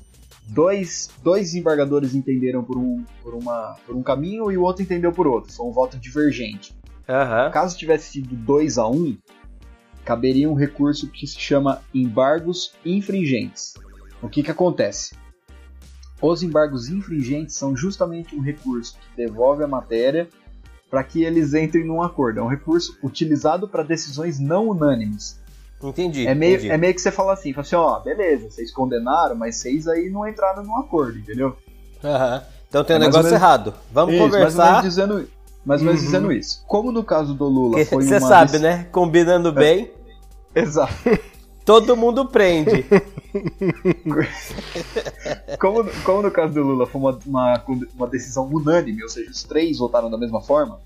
dois, 0.47 1.09
dois 1.23 1.47
desembargadores 1.47 2.13
entenderam 2.15 2.63
por 2.63 2.77
um, 2.77 3.03
por, 3.21 3.33
uma, 3.33 3.75
por 3.85 3.95
um 3.95 4.03
caminho 4.03 4.51
e 4.51 4.57
o 4.57 4.61
outro 4.61 4.83
entendeu 4.83 5.11
por 5.11 5.27
outro. 5.27 5.51
Foi 5.51 5.65
um 5.65 5.71
voto 5.71 5.97
divergente. 5.97 6.73
Aham. 7.09 7.49
Caso 7.51 7.77
tivesse 7.77 8.11
sido 8.13 8.35
2 8.35 8.77
a 8.77 8.87
1 8.87 8.95
um, 8.95 9.17
caberia 10.05 10.49
um 10.49 10.53
recurso 10.53 11.09
que 11.09 11.25
se 11.27 11.39
chama 11.39 11.81
embargos 11.93 12.73
infringentes. 12.85 13.73
O 14.21 14.29
que, 14.29 14.41
que 14.43 14.51
acontece? 14.51 15.15
Os 16.21 16.41
embargos 16.43 16.87
infringentes 16.89 17.55
são 17.55 17.75
justamente 17.75 18.33
um 18.35 18.39
recurso 18.39 18.93
que 18.97 19.17
devolve 19.17 19.63
a 19.63 19.67
matéria 19.67 20.29
para 20.93 21.03
que 21.03 21.23
eles 21.23 21.55
entrem 21.55 21.83
num 21.83 22.03
acordo. 22.03 22.39
É 22.39 22.43
um 22.43 22.47
recurso 22.47 22.95
utilizado 23.01 23.67
para 23.67 23.81
decisões 23.81 24.39
não 24.39 24.69
unânimes. 24.69 25.39
Entendi. 25.81 26.27
É 26.27 26.35
meio, 26.35 26.53
entendi. 26.57 26.69
é 26.69 26.77
meio 26.77 26.93
que 26.93 27.01
você 27.01 27.11
fala 27.11 27.33
assim, 27.33 27.51
fala 27.51 27.65
assim, 27.65 27.75
ó, 27.75 27.99
beleza, 27.99 28.47
vocês 28.51 28.71
condenaram, 28.71 29.35
mas 29.35 29.55
vocês 29.55 29.87
aí 29.87 30.11
não 30.11 30.27
entraram 30.27 30.63
num 30.63 30.77
acordo, 30.77 31.17
entendeu? 31.17 31.57
Aham. 32.03 32.43
Então 32.69 32.83
tem 32.83 32.95
um 32.95 32.97
É 32.97 32.99
mais 33.05 33.15
ou 33.15 33.21
negócio 33.23 33.23
menos- 33.23 33.31
errado. 33.43 33.73
Vamos 33.91 34.13
Isso, 34.13 34.21
Mais 34.21 34.33
ou 34.33 34.39
menos 34.39 34.53
conversar. 34.55 34.81
dizendo, 34.83 35.27
mais 35.65 35.81
ou 35.81 35.87
menos 35.87 35.99
Uhum. 36.01 36.05
dizendo 36.05 36.31
isso. 36.31 36.63
Como 36.67 36.91
no 36.91 37.03
caso 37.03 37.33
do 37.33 37.45
Lula 37.45 37.83
foi 37.85 38.03
Você 38.05 38.17
uma 38.19 38.27
sabe, 38.27 38.59
né? 38.59 38.87
Combinando 38.91 39.51
bem, 39.51 39.91
Exato. 40.53 40.93
Todo 41.65 41.95
mundo 41.97 42.25
prende. 42.25 42.85
Como, 45.59 45.89
como 46.03 46.21
no 46.21 46.29
caso 46.29 46.53
do 46.53 46.61
Lula 46.61 46.85
foi 46.85 47.01
uma, 47.01 47.19
uma, 47.25 47.63
uma 47.95 48.07
decisão 48.07 48.45
unânime, 48.45 49.01
ou 49.01 49.09
seja, 49.09 49.31
os 49.31 49.43
três 49.43 49.79
votaram 49.79 50.09
da 50.09 50.17
mesma 50.17 50.39
forma, 50.39 50.79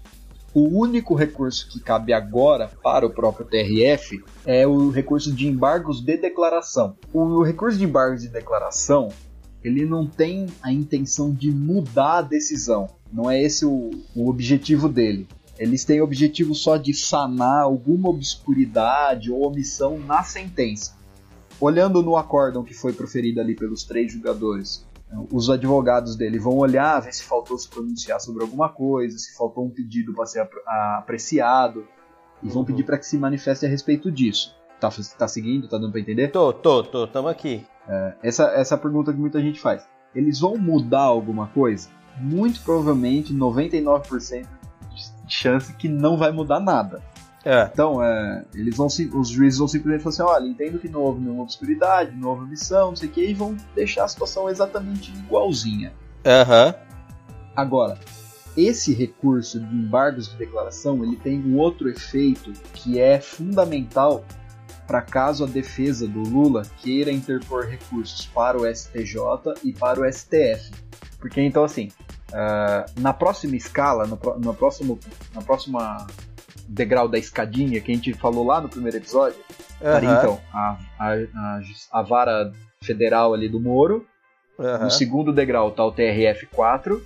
o 0.53 0.79
único 0.79 1.13
recurso 1.13 1.67
que 1.69 1.79
cabe 1.79 2.13
agora 2.13 2.69
para 2.81 3.05
o 3.05 3.09
próprio 3.09 3.45
TRF 3.45 4.23
é 4.45 4.65
o 4.65 4.89
recurso 4.89 5.31
de 5.31 5.47
embargos 5.47 6.01
de 6.01 6.17
declaração. 6.17 6.95
O 7.13 7.43
recurso 7.43 7.77
de 7.77 7.83
embargos 7.83 8.21
de 8.21 8.29
declaração, 8.29 9.09
ele 9.63 9.85
não 9.85 10.07
tem 10.07 10.47
a 10.61 10.71
intenção 10.71 11.33
de 11.33 11.51
mudar 11.51 12.19
a 12.19 12.21
decisão. 12.21 12.87
Não 13.11 13.29
é 13.29 13.41
esse 13.41 13.65
o, 13.65 13.91
o 14.15 14.29
objetivo 14.29 14.87
dele. 14.87 15.27
Eles 15.59 15.83
têm 15.83 16.01
o 16.01 16.03
objetivo 16.03 16.53
só 16.53 16.77
de 16.77 16.93
sanar 16.93 17.63
alguma 17.63 18.09
obscuridade 18.09 19.31
ou 19.31 19.45
omissão 19.47 19.97
na 19.99 20.23
sentença 20.23 20.97
olhando 21.59 22.01
no 22.01 22.15
acórdão 22.15 22.63
que 22.63 22.73
foi 22.73 22.93
proferido 22.93 23.41
ali 23.41 23.55
pelos 23.55 23.83
três 23.83 24.11
jogadores, 24.11 24.85
os 25.31 25.49
advogados 25.49 26.15
dele 26.15 26.37
vão 26.37 26.57
olhar, 26.57 26.99
ver 26.99 27.13
se 27.13 27.23
faltou 27.23 27.57
se 27.57 27.67
pronunciar 27.69 28.19
sobre 28.19 28.43
alguma 28.43 28.69
coisa, 28.69 29.17
se 29.17 29.35
faltou 29.35 29.65
um 29.65 29.69
pedido 29.69 30.13
para 30.13 30.25
ser 30.25 30.47
apreciado, 30.97 31.87
e 32.43 32.49
vão 32.49 32.59
Uhum. 32.59 32.65
pedir 32.65 32.83
para 32.83 32.97
que 32.97 33.05
se 33.05 33.17
manifeste 33.17 33.65
a 33.65 33.69
respeito 33.69 34.11
disso. 34.11 34.55
Tá, 34.79 34.89
tá 35.17 35.27
seguindo? 35.27 35.67
Tá 35.67 35.77
dando 35.77 35.91
para 35.91 36.01
entender? 36.01 36.27
tô, 36.27 36.53
tô, 36.53 36.83
tô, 36.83 37.07
tamo 37.07 37.27
aqui. 37.27 37.65
Essa, 38.21 38.43
essa 38.51 38.75
é 38.75 38.77
a 38.77 38.79
pergunta 38.79 39.11
que 39.11 39.19
muita 39.19 39.41
gente 39.41 39.59
faz. 39.59 39.87
Eles 40.13 40.39
vão 40.39 40.57
mudar 40.57 41.01
alguma 41.01 41.47
coisa? 41.47 41.89
Muito 42.19 42.61
provavelmente, 42.61 43.33
99% 43.33 44.41
de 44.41 44.47
chance 45.27 45.73
que 45.73 45.87
não 45.87 46.17
vai 46.17 46.31
mudar 46.31 46.59
nada. 46.59 47.01
É. 47.45 47.69
Então, 47.71 48.03
é, 48.03 48.43
eles 48.53 48.75
vão, 48.75 48.87
os 48.87 49.29
juízes 49.29 49.59
vão 49.59 49.67
simplesmente 49.67 50.03
falar 50.03 50.13
assim: 50.13 50.23
olha, 50.23 50.47
entendo 50.49 50.79
que 50.79 50.89
não 50.89 51.01
houve 51.01 51.21
nenhuma 51.21 51.43
obscuridade, 51.43 52.15
não 52.15 52.29
houve 52.29 52.43
omissão, 52.43 52.89
não 52.89 52.95
sei 52.95 53.07
o 53.07 53.11
que, 53.11 53.25
e 53.25 53.33
vão 53.33 53.55
deixar 53.73 54.03
a 54.03 54.07
situação 54.07 54.49
exatamente 54.49 55.11
igualzinha. 55.11 55.93
Aham. 56.25 56.75
Agora, 57.55 57.97
esse 58.57 58.93
recurso 58.93 59.59
de 59.59 59.75
embargos 59.75 60.29
de 60.29 60.35
declaração 60.35 61.03
ele 61.03 61.15
tem 61.15 61.39
um 61.39 61.57
outro 61.57 61.89
efeito 61.89 62.51
que 62.73 62.99
é 62.99 63.21
fundamental 63.21 64.25
para 64.87 65.01
caso 65.01 65.43
a 65.43 65.47
defesa 65.47 66.07
do 66.07 66.21
Lula 66.21 66.63
queira 66.81 67.11
interpor 67.11 67.65
recursos 67.65 68.25
para 68.25 68.57
o 68.57 68.65
STJ 68.65 69.53
e 69.63 69.73
para 69.73 70.01
o 70.01 70.11
STF. 70.11 70.71
Porque 71.19 71.41
então 71.41 71.63
assim, 71.63 71.89
ah, 72.33 72.85
na 72.99 73.13
próxima 73.13 73.55
escala, 73.55 74.05
no, 74.05 74.19
no 74.39 74.53
próximo, 74.53 74.99
na 75.33 75.41
próxima 75.41 76.07
degrau 76.67 77.07
da 77.07 77.17
escadinha 77.17 77.79
que 77.79 77.91
a 77.91 77.95
gente 77.95 78.13
falou 78.13 78.45
lá 78.45 78.59
no 78.61 78.67
primeiro 78.69 78.97
episódio, 78.97 79.39
estaria 79.75 80.09
Aham. 80.09 80.17
então 80.19 80.41
a, 80.53 80.77
a, 80.99 81.13
a, 81.13 81.59
a 81.93 82.01
vara 82.01 82.51
federal 82.83 83.33
ali 83.33 83.47
do 83.47 83.59
Moro, 83.59 84.05
Aham. 84.59 84.85
no 84.85 84.91
segundo 84.91 85.31
degrau 85.31 85.71
tá 85.71 85.85
o 85.85 85.93
TRF4 85.93 87.01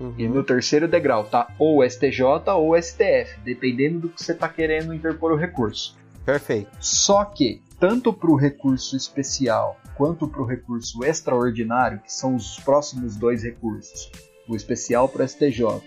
Uhum. 0.00 0.14
e 0.16 0.26
no 0.26 0.42
terceiro 0.42 0.88
degrau 0.88 1.24
tá 1.24 1.48
ou 1.58 1.84
STJ 1.84 2.22
ou 2.56 2.74
STF, 2.80 3.38
dependendo 3.44 3.98
do 4.00 4.08
que 4.08 4.24
você 4.24 4.32
está 4.32 4.48
querendo 4.48 4.94
interpor 4.94 5.30
o 5.30 5.36
recurso. 5.36 5.94
Perfeito. 6.24 6.70
Só 6.80 7.22
que, 7.22 7.60
tanto 7.78 8.10
para 8.10 8.30
o 8.30 8.34
recurso 8.34 8.96
especial 8.96 9.76
quanto 9.96 10.26
para 10.26 10.40
o 10.40 10.46
recurso 10.46 11.04
extraordinário, 11.04 11.98
que 12.00 12.10
são 12.10 12.34
os 12.34 12.58
próximos 12.60 13.14
dois 13.14 13.42
recursos, 13.44 14.10
o 14.48 14.56
especial 14.56 15.08
para 15.08 15.24
o 15.24 15.28
STJ 15.28 15.82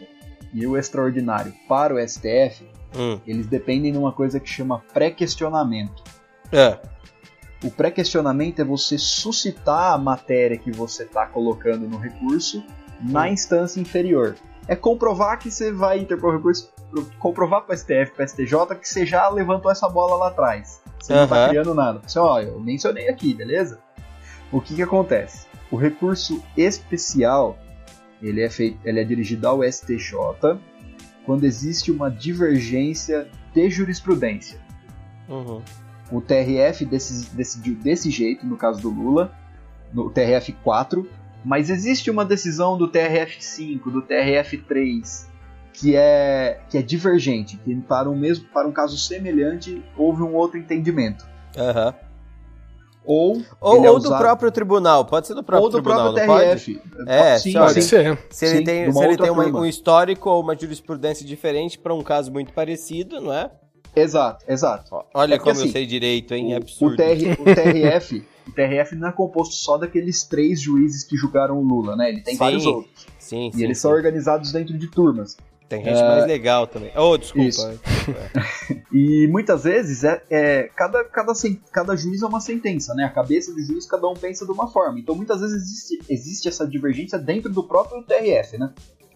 e 0.54 0.68
o 0.68 0.78
extraordinário 0.78 1.54
para 1.68 1.94
o 1.96 2.00
STF, 2.00 2.66
Hum. 2.96 3.20
eles 3.26 3.48
dependem 3.48 3.92
de 3.92 3.98
uma 3.98 4.12
coisa 4.12 4.40
que 4.40 4.48
chama 4.48 4.84
pré-questionamento. 4.94 6.04
É. 6.52 6.78
O 7.64 7.72
pré-questionamento 7.72 8.62
é 8.62 8.66
você 8.66 8.98
suscitar 8.98 9.94
a 9.94 9.98
matéria 9.98 10.58
que 10.58 10.72
você 10.72 11.04
está 11.04 11.26
colocando 11.26 11.88
no 11.88 11.98
recurso 11.98 12.64
na 13.02 13.30
instância 13.30 13.80
inferior. 13.80 14.36
É 14.68 14.76
comprovar 14.76 15.40
que 15.40 15.50
você 15.50 15.72
vai 15.72 16.00
interpor 16.00 16.34
o 16.34 16.38
recurso, 16.38 16.72
comprovar 17.20 17.64
para 17.64 17.74
o 17.74 17.78
STF, 17.78 18.12
para 18.16 18.26
o 18.26 18.28
STJ, 18.28 18.76
que 18.80 18.88
você 18.88 19.06
já 19.06 19.28
levantou 19.30 19.72
essa 19.72 19.90
bola 19.90 20.16
lá 20.16 20.28
atrás. 20.28 20.82
Você 21.00 21.14
não 21.14 21.24
está 21.24 21.50
criando 21.50 21.74
nada. 21.74 22.02
Você, 22.06 22.20
ó, 22.20 22.40
eu 22.40 22.60
mencionei 22.60 23.10
aqui, 23.10 23.34
beleza? 23.34 23.80
O 24.52 24.62
que, 24.62 24.76
que 24.76 24.82
acontece? 24.82 25.48
O 25.72 25.76
recurso 25.76 26.42
especial 26.56 27.58
ele 28.28 28.42
é, 28.42 28.50
feito, 28.50 28.80
ele 28.86 29.00
é 29.00 29.04
dirigido 29.04 29.48
ao 29.48 29.64
STJ 29.64 30.58
quando 31.26 31.46
existe 31.46 31.92
uma 31.92 32.10
divergência 32.10 33.28
de 33.54 33.70
jurisprudência. 33.70 34.60
Uhum. 35.28 35.62
O 36.12 36.22
TRF 36.22 36.86
deci- 36.86 37.30
decidiu 37.34 37.76
desse 37.76 38.10
jeito, 38.10 38.46
no 38.46 38.58
caso 38.58 38.82
do 38.82 38.90
Lula, 38.90 39.34
no 39.94 40.10
TRF4, 40.12 41.06
mas 41.46 41.70
existe 41.70 42.10
uma 42.10 42.26
decisão 42.26 42.78
do 42.78 42.90
TRF5, 42.90 43.92
do 43.92 44.02
TRF3, 44.02 45.28
que 45.74 45.96
é, 45.96 46.62
que 46.70 46.78
é 46.78 46.82
divergente, 46.82 47.58
que 47.58 47.76
para 47.82 48.10
um, 48.10 48.16
mesmo, 48.16 48.46
para 48.46 48.68
um 48.68 48.72
caso 48.72 48.98
semelhante 48.98 49.84
houve 49.98 50.22
um 50.22 50.34
outro 50.36 50.58
entendimento. 50.58 51.26
Aham. 51.58 51.94
Ou, 53.06 53.42
Ou, 53.60 53.86
é 53.86 53.90
ou 53.92 54.00
do 54.00 54.06
usado- 54.08 54.22
próprio 54.22 54.52
tribunal. 54.52 55.06
Pode 55.06 55.28
ser 55.28 55.34
do 55.34 55.44
próprio 55.44 55.64
ou 55.66 55.70
do 55.70 55.74
tribunal, 55.74 56.14
próprio 56.14 56.28
não 56.28 56.34
pode? 56.34 56.64
TRF. 56.64 56.82
É, 57.08 57.38
sim, 57.40 57.54
Pode 57.54 57.74
sim. 57.74 57.82
ser. 57.82 58.20
Se 58.30 58.46
ele 58.46 58.58
Sim, 58.60 58.64
tem, 58.64 58.92
se 58.92 59.04
ele 59.04 59.18
tem 59.18 59.30
uma- 59.30 59.46
um 59.60 59.66
histórico 59.66 60.30
ou 60.30 60.42
uma 60.42 60.58
jurisprudência 60.58 61.26
diferente 61.26 61.78
para 61.78 61.94
um 61.94 62.02
caso 62.02 62.32
muito 62.32 62.54
parecido, 62.54 63.20
não 63.20 63.34
é? 63.34 63.52
Exato, 63.96 64.44
exato. 64.48 64.96
Olha 65.14 65.36
É 65.36 65.38
como 65.38 65.52
eu 65.52 65.64
assim, 65.64 65.72
sei 65.72 65.86
direito, 65.86 66.34
hein? 66.34 66.54
É 66.54 66.58
absurdo. 66.58 66.94
o, 66.94 66.96
TR, 66.98 67.42
o 67.42 67.44
TRF, 67.56 68.26
o 68.48 68.52
TRF 68.52 68.96
não 68.96 69.10
é 69.10 69.12
composto 69.12 69.54
só 69.54 69.78
daqueles 69.78 70.24
três 70.24 70.60
juízes 70.62 71.04
que 71.04 71.16
julgaram 71.16 71.60
o 71.60 71.62
Lula, 71.62 71.96
né? 71.96 72.10
Ele 72.10 72.22
tem 72.22 72.34
Sim, 72.34 72.40
vários 72.40 72.66
outros. 72.66 73.06
Sim, 73.20 73.50
E 73.50 73.58
sim. 73.58 73.64
eles 73.64 73.78
sim. 73.78 73.82
são 73.84 73.92
organizados 73.92 74.52
dentro 74.52 74.78
de 74.78 74.88
turmas. 74.88 75.38
Tem 75.74 75.84
gente 75.84 76.04
mais 76.04 76.28
legal 76.28 76.68
também. 76.68 76.92
Oh, 76.96 77.18
desculpa. 77.18 77.74
E 78.92 79.28
muitas 79.28 79.64
vezes 79.64 80.04
é, 80.04 80.22
é- 80.30 80.70
cada, 80.76 81.04
cada, 81.06 81.34
cada 81.72 81.96
juiz 81.96 82.22
é 82.22 82.28
uma 82.28 82.40
sentença, 82.40 82.94
né? 82.94 83.06
A 83.06 83.10
cabeça 83.10 83.52
do 83.52 83.60
juiz 83.60 83.88
cada 83.88 84.08
um 84.08 84.14
pensa 84.14 84.46
de 84.46 84.52
uma 84.52 84.68
forma. 84.68 85.00
Então 85.00 85.16
muitas 85.16 85.42
vezes 85.42 85.64
existe, 85.64 86.00
existe 86.08 86.48
essa 86.48 86.68
divergência 86.68 87.18
dentro 87.18 87.52
do 87.52 87.64
próprio 87.64 88.04
TRF, 88.04 88.58
né? 88.58 88.72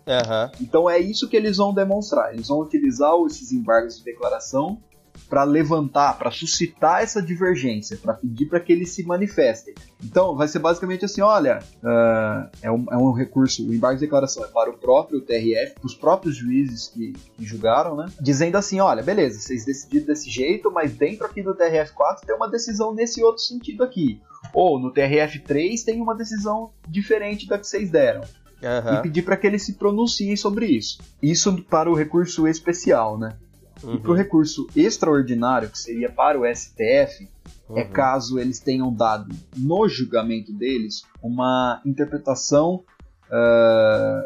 Aham. 0.07 0.51
Então 0.59 0.89
é 0.89 0.97
isso 0.97 1.29
que 1.29 1.37
eles 1.37 1.57
vão 1.57 1.73
demonstrar. 1.73 2.33
Eles 2.33 2.47
vão 2.47 2.59
utilizar 2.59 3.13
esses 3.27 3.51
embargos 3.51 3.97
de 3.97 4.03
declaração 4.03 4.81
para 5.29 5.43
levantar, 5.43 6.17
para 6.17 6.31
suscitar 6.31 7.01
essa 7.01 7.21
divergência, 7.21 7.97
para 7.97 8.13
pedir 8.13 8.45
para 8.47 8.59
que 8.59 8.71
eles 8.71 8.91
se 8.91 9.03
manifestem. 9.03 9.73
Então 10.03 10.35
vai 10.35 10.47
ser 10.47 10.59
basicamente 10.59 11.05
assim, 11.05 11.21
olha, 11.21 11.59
ah, 11.83 12.49
é, 12.61 12.71
um, 12.71 12.85
é 12.91 12.97
um 12.97 13.11
recurso, 13.11 13.67
o 13.67 13.73
embargo 13.73 13.97
de 13.97 14.05
declaração 14.05 14.43
é 14.43 14.47
para 14.47 14.69
o 14.69 14.77
próprio 14.77 15.21
TRF, 15.21 15.75
para 15.75 15.85
os 15.85 15.95
próprios 15.95 16.35
juízes 16.35 16.87
que, 16.87 17.13
que 17.13 17.45
julgaram, 17.45 17.95
né? 17.95 18.07
Dizendo 18.19 18.57
assim, 18.57 18.79
olha, 18.79 19.03
beleza, 19.03 19.39
vocês 19.39 19.65
decidiram 19.65 20.07
desse 20.07 20.29
jeito, 20.29 20.71
mas 20.71 20.93
dentro 20.93 21.25
aqui 21.25 21.41
do 21.41 21.55
TRF4 21.55 22.21
tem 22.25 22.35
uma 22.35 22.49
decisão 22.49 22.93
nesse 22.93 23.23
outro 23.23 23.41
sentido 23.43 23.83
aqui. 23.83 24.21
Ou 24.53 24.79
no 24.79 24.93
TRF3 24.93 25.83
tem 25.83 26.01
uma 26.01 26.15
decisão 26.15 26.71
diferente 26.87 27.47
da 27.47 27.57
que 27.57 27.67
vocês 27.67 27.89
deram 27.89 28.21
e 28.61 28.65
Aham. 28.65 29.01
pedir 29.01 29.21
para 29.21 29.37
que 29.37 29.45
eles 29.45 29.63
se 29.63 29.73
pronunciem 29.73 30.35
sobre 30.35 30.65
isso. 30.65 30.99
Isso 31.21 31.61
para 31.63 31.89
o 31.89 31.95
recurso 31.95 32.47
especial, 32.47 33.17
né? 33.17 33.37
E 33.77 33.97
para 33.97 34.09
o 34.09 34.11
Uhum. 34.11 34.17
recurso 34.17 34.67
extraordinário, 34.75 35.69
que 35.69 35.77
seria 35.77 36.11
para 36.11 36.39
o 36.39 36.45
STF, 36.45 37.29
é 37.75 37.83
Uhum. 37.83 37.89
caso 37.91 38.39
eles 38.39 38.59
tenham 38.59 38.91
dado 38.93 39.33
no 39.55 39.87
julgamento 39.87 40.51
deles 40.53 41.01
uma 41.21 41.81
interpretação 41.85 42.83
ah, 43.31 44.23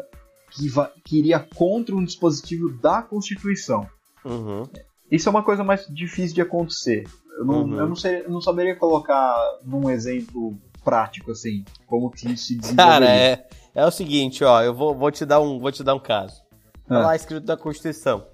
que, 0.50 0.68
que 1.04 1.18
iria 1.18 1.38
contra 1.40 1.94
um 1.94 2.04
dispositivo 2.04 2.70
da 2.80 3.02
Constituição. 3.02 3.86
Uhum. 4.24 4.62
Isso 5.10 5.28
é 5.28 5.30
uma 5.30 5.42
coisa 5.42 5.64
mais 5.64 5.86
difícil 5.88 6.34
de 6.34 6.40
acontecer. 6.40 7.04
Eu 7.38 7.44
não, 7.44 7.62
Uhum. 7.64 7.74
eu 7.78 7.88
não, 7.88 7.94
eu 8.24 8.30
não 8.30 8.40
saberia 8.40 8.76
colocar 8.76 9.34
num 9.64 9.90
exemplo 9.90 10.56
prático, 10.84 11.30
assim, 11.32 11.64
como 11.86 12.10
que 12.10 12.32
isso 12.32 12.46
se 12.46 12.58
Cara, 12.74 13.06
desenvolveria. 13.06 13.48
é, 13.74 13.82
é 13.82 13.86
o 13.86 13.90
seguinte, 13.90 14.44
ó, 14.44 14.62
eu 14.62 14.74
vou, 14.74 14.94
vou, 14.94 15.10
te 15.10 15.24
dar 15.24 15.40
um, 15.40 15.58
vou 15.58 15.72
te 15.72 15.82
dar 15.82 15.94
um 15.94 16.00
caso. 16.00 16.42
Tá 16.86 16.98
Ah. 16.98 17.06
lá 17.06 17.16
escrito 17.16 17.46
na 17.46 17.56
Constituição. 17.56 18.24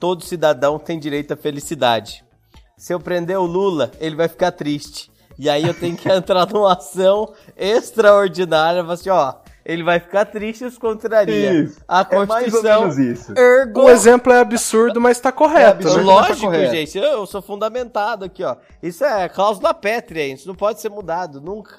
Todo 0.00 0.24
cidadão 0.24 0.78
tem 0.78 0.98
direito 0.98 1.32
à 1.32 1.36
felicidade. 1.36 2.24
Se 2.76 2.92
eu 2.92 2.98
prender 2.98 3.38
o 3.38 3.44
Lula, 3.44 3.90
ele 4.00 4.16
vai 4.16 4.26
ficar 4.26 4.50
triste. 4.50 5.10
E 5.38 5.48
aí 5.48 5.66
eu 5.66 5.74
tenho 5.74 5.96
que 5.96 6.08
entrar 6.10 6.46
numa 6.50 6.72
ação 6.72 7.32
extraordinária, 7.56 8.82
assim, 8.82 9.10
ó, 9.10 9.34
ele 9.64 9.82
vai 9.82 10.00
ficar 10.00 10.24
triste 10.24 10.62
e 10.62 10.66
os 10.66 10.78
contraria. 10.78 11.52
Isso. 11.52 11.80
A 11.86 12.00
É 12.10 12.24
mais 12.26 12.52
ou 12.54 12.60
Constituição 12.62 12.80
menos 12.80 12.98
isso. 12.98 13.38
ergo... 13.38 13.82
O 13.82 13.90
exemplo 13.90 14.32
é 14.32 14.40
absurdo, 14.40 15.00
mas 15.00 15.20
tá 15.20 15.30
correto. 15.30 15.86
absurdo. 15.86 15.98
né? 15.98 16.02
tá 16.04 16.12
Lógico, 16.12 16.40
correto. 16.46 16.74
gente, 16.74 16.98
eu 16.98 17.26
sou 17.26 17.42
fundamentado 17.42 18.24
aqui, 18.24 18.42
ó. 18.42 18.56
Isso 18.82 19.04
é 19.04 19.28
cláusula 19.28 19.74
pétrea, 19.74 20.26
isso 20.32 20.48
não 20.48 20.54
pode 20.54 20.80
ser 20.80 20.88
mudado, 20.88 21.40
nunca. 21.40 21.76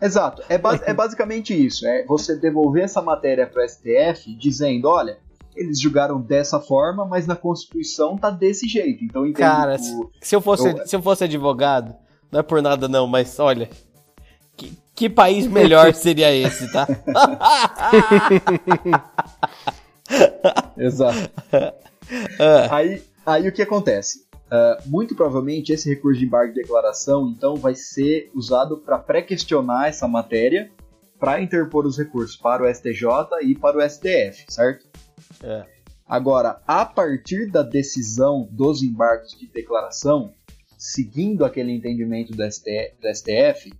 Exato. 0.00 0.42
É, 0.48 0.56
ba- 0.58 0.78
é 0.84 0.92
basicamente 0.94 1.52
isso. 1.54 1.86
É 1.86 2.04
você 2.04 2.36
devolver 2.36 2.84
essa 2.84 3.00
matéria 3.02 3.46
para 3.46 3.64
o 3.64 3.68
STF 3.68 4.32
dizendo, 4.36 4.86
olha, 4.88 5.18
eles 5.58 5.80
julgaram 5.80 6.20
dessa 6.20 6.60
forma, 6.60 7.04
mas 7.04 7.26
na 7.26 7.34
Constituição 7.36 8.16
tá 8.16 8.30
desse 8.30 8.66
jeito. 8.68 9.04
Então 9.04 9.22
entende 9.22 9.38
Cara, 9.40 9.76
o- 9.80 10.10
Se 10.20 10.34
eu 10.36 10.40
fosse, 10.40 10.68
Eu- 10.68 10.86
se 10.86 10.96
eu 10.96 11.02
fosse 11.02 11.24
advogado, 11.24 11.94
não 12.30 12.40
é 12.40 12.42
por 12.42 12.60
nada 12.62 12.88
não, 12.88 13.06
mas 13.06 13.38
olha, 13.38 13.68
que, 14.56 14.72
que 14.94 15.08
país 15.10 15.46
melhor 15.46 15.92
seria 15.94 16.34
esse, 16.34 16.70
tá? 16.72 16.86
Exato. 20.76 21.30
Ah, 22.38 22.76
Aí, 22.76 23.02
aí 23.26 23.48
o 23.48 23.52
que 23.52 23.62
acontece? 23.62 24.26
Ah, 24.50 24.78
muito 24.86 25.14
provavelmente 25.14 25.72
esse 25.72 25.88
recurso 25.88 26.18
de 26.18 26.26
embargo 26.26 26.52
de 26.54 26.60
declaração, 26.62 27.28
então, 27.36 27.56
vai 27.56 27.74
ser 27.74 28.30
usado 28.34 28.78
para 28.78 28.98
pré-questionar 28.98 29.88
essa 29.88 30.08
matéria, 30.08 30.70
para 31.20 31.40
interpor 31.42 31.84
os 31.84 31.98
recursos 31.98 32.36
para 32.36 32.62
o 32.62 32.66
STJ 32.74 33.02
e 33.42 33.54
para 33.54 33.76
o 33.78 33.82
STF, 33.90 34.44
certo? 34.48 34.86
É. 35.42 35.64
Agora, 36.06 36.60
a 36.66 36.84
partir 36.86 37.50
da 37.50 37.62
decisão 37.62 38.48
dos 38.50 38.82
embargos 38.82 39.32
de 39.38 39.46
declaração, 39.46 40.32
seguindo 40.76 41.44
aquele 41.44 41.72
entendimento 41.72 42.32
do 42.32 42.42
STF, 42.50 42.94
do 43.00 43.08
STF, 43.14 43.72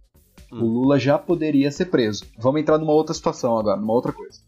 o 0.52 0.56
Hum. 0.56 0.60
Lula 0.60 0.98
já 0.98 1.18
poderia 1.18 1.70
ser 1.70 1.86
preso. 1.86 2.24
Vamos 2.38 2.60
entrar 2.60 2.78
numa 2.78 2.92
outra 2.92 3.14
situação 3.14 3.56
agora, 3.58 3.78
numa 3.80 3.92
outra 3.92 4.12
coisa. 4.12 4.40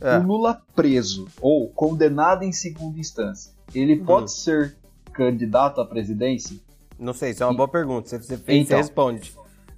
É. 0.00 0.18
O 0.18 0.22
Lula 0.26 0.62
preso 0.76 1.26
ou 1.40 1.68
condenado 1.70 2.44
em 2.44 2.52
segunda 2.52 2.98
instância, 2.98 3.52
ele 3.74 3.98
Uhum. 3.98 4.04
pode 4.06 4.32
ser 4.32 4.76
candidato 5.12 5.80
à 5.80 5.86
presidência? 5.86 6.56
não 7.00 7.12
sei, 7.12 7.30
isso 7.30 7.42
é 7.44 7.46
uma 7.46 7.54
boa 7.54 7.68
pergunta. 7.68 8.08
Você 8.08 8.36
fez, 8.36 8.58
Então. 8.62 8.76
você 8.76 8.76
responde. 8.76 9.32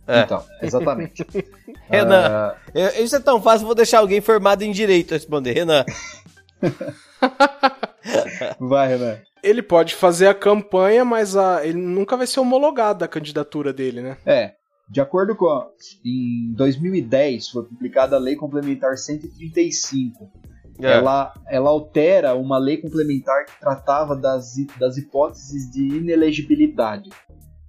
É. 0.06 0.20
Então, 0.22 0.42
exatamente. 0.62 1.24
Renan, 1.88 2.54
eu- 2.74 3.04
isso 3.04 3.14
é 3.16 3.20
tão 3.20 3.40
fácil, 3.42 3.66
vou 3.66 3.74
deixar 3.74 3.98
alguém 3.98 4.20
formado 4.20 4.62
em 4.62 4.72
direito 4.72 5.12
responder. 5.12 5.52
Renan, 5.52 5.84
vai, 8.58 8.88
Renan. 8.88 9.18
Ele 9.42 9.62
pode 9.62 9.94
fazer 9.94 10.26
a 10.28 10.34
campanha, 10.34 11.04
mas 11.04 11.36
a- 11.36 11.64
ele 11.66 11.78
nunca 11.78 12.16
vai 12.16 12.26
ser 12.26 12.40
homologado 12.40 13.04
a 13.04 13.08
candidatura 13.08 13.72
dele, 13.72 14.02
né? 14.02 14.16
É, 14.26 14.52
de 14.88 15.00
acordo 15.00 15.34
com. 15.34 15.46
a- 15.46 15.66
em 16.04 16.52
2010 16.54 17.48
foi 17.48 17.64
publicada 17.64 18.16
a 18.16 18.18
Lei 18.18 18.36
Complementar 18.36 18.96
135. 18.98 20.30
É. 20.82 20.92
Ela, 20.92 21.34
ela 21.48 21.68
altera 21.70 22.34
uma 22.34 22.56
lei 22.56 22.78
complementar 22.78 23.44
que 23.44 23.60
tratava 23.60 24.16
das, 24.16 24.54
das 24.78 24.96
hipóteses 24.96 25.70
de 25.70 25.82
inelegibilidade. 25.96 27.10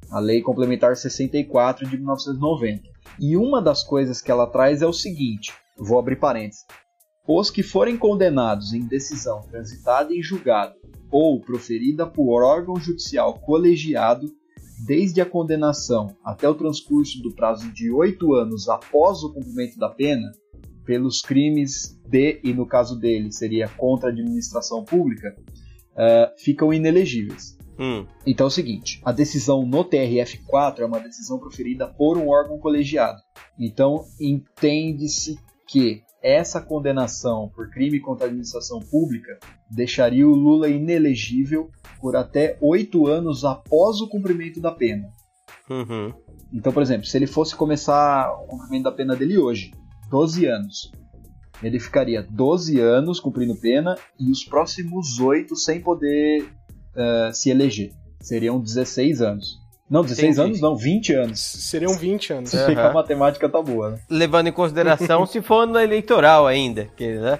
A 0.10 0.20
Lei 0.20 0.42
Complementar 0.42 0.96
64 0.96 1.88
de 1.90 1.98
1990. 1.98 2.84
E 3.20 3.36
uma 3.36 3.62
das 3.62 3.84
coisas 3.84 4.22
que 4.22 4.32
ela 4.32 4.48
traz 4.48 4.82
é 4.82 4.88
o 4.88 4.94
seguinte: 4.94 5.54
vou 5.78 6.00
abrir 6.00 6.18
parênteses. 6.18 6.66
Os 7.28 7.52
que 7.52 7.62
forem 7.62 7.98
condenados 7.98 8.74
em 8.74 8.82
decisão 8.82 9.42
transitada 9.42 10.14
em 10.14 10.22
julgado 10.24 10.76
ou 11.12 11.40
proferida 11.40 12.08
por 12.08 12.44
órgão 12.44 12.76
judicial 12.78 13.40
colegiado 13.40 14.32
desde 14.86 15.22
a 15.22 15.26
condenação 15.26 16.16
até 16.24 16.50
o 16.50 16.56
transcurso 16.56 17.22
do 17.22 17.34
prazo 17.36 17.72
de 17.72 17.92
oito 17.92 18.34
anos 18.34 18.68
após 18.68 19.24
o 19.24 19.32
cumprimento 19.32 19.78
da 19.78 19.90
pena, 19.90 20.32
pelos 20.84 21.22
crimes 21.22 22.00
de, 22.08 22.40
e 22.44 22.54
no 22.54 22.66
caso 22.66 23.00
dele 23.00 23.32
seria 23.32 23.68
contra 23.68 24.10
a 24.10 24.12
administração 24.12 24.84
pública, 24.84 25.36
eh, 25.96 26.34
ficam 26.38 26.74
inelegíveis. 26.74 27.56
Hum, 27.78 28.06
Então 28.26 28.46
é 28.46 28.48
o 28.48 28.52
seguinte, 28.52 29.00
a 29.06 29.12
decisão 29.12 29.66
no 29.66 29.84
TRF4 29.86 30.80
é 30.80 30.86
uma 30.86 31.00
decisão 31.00 31.38
proferida 31.38 31.88
por 31.88 32.18
um 32.18 32.30
órgão 32.30 32.58
colegiado. 32.58 33.22
Então 33.60 34.06
entende-se 34.20 35.40
que 35.68 36.02
essa 36.22 36.62
condenação 36.62 37.50
por 37.56 37.70
crime 37.70 38.00
contra 38.00 38.26
a 38.26 38.28
administração 38.28 38.80
pública 38.80 39.40
deixaria 39.70 40.28
o 40.28 40.36
Lula 40.36 40.70
inelegível 40.70 41.70
por 42.00 42.16
até 42.16 42.58
oito 42.62 43.08
anos 43.08 43.44
após 43.44 44.02
o 44.02 44.08
cumprimento 44.08 44.60
da 44.60 44.72
pena. 44.72 45.10
uhum. 45.70 46.14
Então, 46.54 46.74
por 46.74 46.84
exemplo, 46.84 47.06
se 47.06 47.18
ele 47.18 47.28
fosse 47.28 47.56
começar 47.56 48.30
o 48.44 48.46
cumprimento 48.46 48.84
da 48.84 48.92
pena 48.92 49.16
dele 49.16 49.38
hoje, 49.38 49.72
12 50.10 50.46
anos, 50.46 50.92
ele 51.64 51.80
ficaria 51.80 52.22
12 52.22 52.80
anos 52.80 53.20
cumprindo 53.20 53.56
pena 53.56 53.96
e 54.20 54.30
os 54.30 54.44
próximos 54.44 55.20
8 55.20 55.56
sem 55.56 55.80
poder 55.80 56.46
eh, 56.96 57.32
se 57.34 57.50
eleger. 57.50 57.94
Seriam 58.20 58.60
16 58.60 59.22
anos. 59.22 59.61
Não, 59.92 60.02
16 60.04 60.38
Entendi. 60.38 60.40
anos 60.48 60.62
não, 60.62 60.76
20 60.78 61.14
anos. 61.14 61.40
Seriam 61.42 61.94
20 61.94 62.34
anos. 62.34 62.54
É. 62.56 62.74
A 62.76 62.94
matemática 62.94 63.50
tá 63.50 63.62
boa, 63.62 63.92
né? 63.92 64.00
Levando 64.10 64.48
em 64.48 64.52
consideração 64.54 65.26
se 65.26 65.42
for 65.42 65.68
no 65.68 65.78
eleitoral 65.78 66.48
ainda, 66.48 66.86
que, 66.96 67.16
né? 67.16 67.38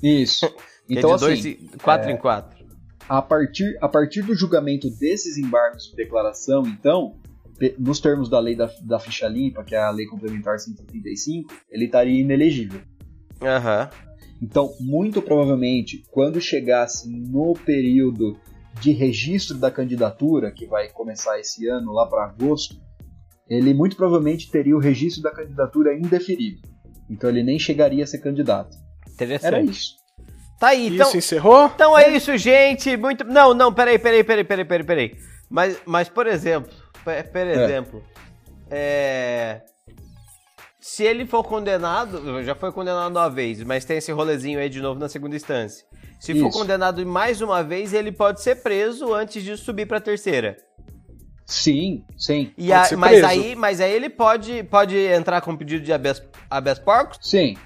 Isso. 0.00 0.48
Que 0.86 0.94
Então, 0.96 1.10
é 1.10 1.14
de 1.14 1.20
dois 1.20 1.40
assim, 1.40 1.48
e 1.48 1.78
quatro 1.82 2.08
em 2.10 2.16
quatro. 2.16 2.56
a 3.08 3.20
partir, 3.20 3.76
a 3.80 3.88
partir 3.88 4.22
do 4.22 4.32
julgamento 4.34 4.88
desses 4.88 5.36
embargos 5.36 5.90
de 5.90 5.96
declaração, 5.96 6.62
então, 6.66 7.16
nos 7.76 7.98
termos 7.98 8.30
da 8.30 8.38
lei 8.38 8.54
da, 8.54 8.70
da 8.82 9.00
ficha 9.00 9.26
limpa, 9.26 9.64
que 9.64 9.74
é 9.74 9.78
a 9.78 9.90
lei 9.90 10.06
complementar 10.06 10.58
135, 10.60 11.52
ele 11.68 11.86
estaria 11.86 12.20
inelegível. 12.20 12.80
Aham. 13.42 13.90
Então, 14.40 14.72
muito 14.78 15.20
provavelmente, 15.20 16.04
quando 16.12 16.40
chegasse 16.40 17.08
no 17.10 17.54
período 17.54 18.36
de 18.80 18.92
registro 18.92 19.56
da 19.58 19.70
candidatura, 19.70 20.50
que 20.50 20.66
vai 20.66 20.88
começar 20.88 21.38
esse 21.38 21.66
ano, 21.68 21.92
lá 21.92 22.06
para 22.06 22.24
agosto, 22.24 22.76
ele 23.48 23.72
muito 23.74 23.96
provavelmente 23.96 24.50
teria 24.50 24.76
o 24.76 24.80
registro 24.80 25.22
da 25.22 25.30
candidatura 25.30 25.96
indeferido. 25.96 26.60
Então, 27.10 27.30
ele 27.30 27.42
nem 27.42 27.58
chegaria 27.58 28.04
a 28.04 28.06
ser 28.06 28.18
candidato. 28.18 28.76
Interessante. 29.10 29.46
Era 29.46 29.62
isso. 29.62 29.98
Tá 30.58 30.68
aí, 30.68 30.88
então. 30.88 31.06
Isso 31.06 31.16
encerrou? 31.16 31.70
Então 31.72 31.96
é 31.96 32.10
isso, 32.10 32.36
gente. 32.36 32.96
Muito. 32.96 33.24
Não, 33.24 33.54
não, 33.54 33.72
peraí, 33.72 33.98
peraí, 33.98 34.24
peraí, 34.24 34.44
peraí, 34.44 34.64
peraí, 34.64 34.86
peraí. 34.86 35.16
Mas, 35.48 35.80
mas 35.86 36.08
por 36.08 36.26
exemplo, 36.26 36.72
por 37.04 37.12
exemplo, 37.46 38.02
é. 38.68 39.62
Se 40.80 41.02
ele 41.02 41.26
for 41.26 41.42
condenado, 41.42 42.42
já 42.44 42.54
foi 42.54 42.70
condenado 42.70 43.10
uma 43.16 43.28
vez, 43.28 43.62
mas 43.64 43.84
tem 43.84 43.98
esse 43.98 44.12
rolezinho 44.12 44.60
aí 44.60 44.68
de 44.68 44.80
novo 44.80 44.98
na 45.00 45.08
segunda 45.08 45.34
instância. 45.34 45.84
Se 46.20 46.32
for 46.38 46.48
Isso. 46.48 46.58
condenado 46.58 47.04
mais 47.04 47.40
uma 47.40 47.62
vez, 47.64 47.92
ele 47.92 48.12
pode 48.12 48.40
ser 48.42 48.56
preso 48.62 49.12
antes 49.12 49.42
de 49.42 49.56
subir 49.56 49.86
pra 49.86 50.00
terceira. 50.00 50.56
Sim, 51.46 52.04
sim. 52.16 52.52
E 52.58 52.72
a- 52.72 52.88
mas 52.96 53.24
aí, 53.24 53.56
mas 53.56 53.80
aí 53.80 53.90
ele 53.92 54.08
pode, 54.10 54.62
pode 54.64 54.96
entrar 54.96 55.40
com 55.40 55.56
pedido 55.56 55.82
de 55.84 55.92
habeas, 55.92 56.22
habeas 56.50 56.78
corpus? 56.78 57.18
Sim. 57.22 57.56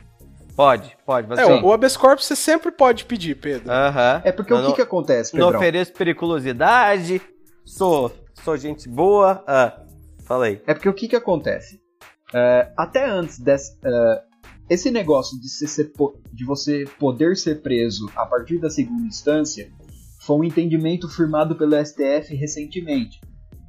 Pode, 0.54 0.96
pode. 1.04 1.26
Mas 1.28 1.38
É, 1.38 1.42
assim, 1.42 1.62
o 1.64 1.72
habeas 1.72 1.96
corpus 1.96 2.26
você 2.26 2.36
sempre 2.36 2.70
pode 2.70 3.04
pedir, 3.06 3.34
Pedro. 3.36 3.70
Aham. 3.70 4.22
É 4.24 4.30
porque 4.32 4.52
Eu 4.52 4.58
o 4.58 4.60
que, 4.60 4.66
não- 4.68 4.74
que 4.74 4.82
acontece, 4.82 5.34
Não 5.36 5.46
Pedrão? 5.46 5.60
ofereço 5.60 5.92
periculosidade, 5.94 7.20
sou, 7.64 8.12
sou 8.44 8.56
gente 8.56 8.88
boa. 8.88 9.42
Ah, 9.46 9.80
falei. 10.24 10.62
É 10.66 10.74
porque 10.74 10.88
o 10.88 10.94
que, 10.94 11.08
que 11.08 11.16
acontece? 11.16 11.80
É, 12.34 12.72
até 12.76 13.08
antes 13.08 13.38
desse, 13.38 13.76
é, 13.84 14.22
esse 14.70 14.90
negócio 14.90 15.38
de, 15.40 15.48
se 15.48 15.66
ser 15.66 15.92
po- 15.92 16.18
de 16.32 16.44
você 16.44 16.84
poder 16.98 17.36
ser 17.36 17.60
preso 17.60 18.10
a 18.16 18.24
partir 18.24 18.58
da 18.58 18.70
segunda 18.70 19.06
instância 19.06 19.70
foi 20.20 20.36
um 20.36 20.44
entendimento 20.44 21.08
firmado 21.08 21.56
pelo 21.56 21.74
STF 21.84 22.34
recentemente. 22.34 23.20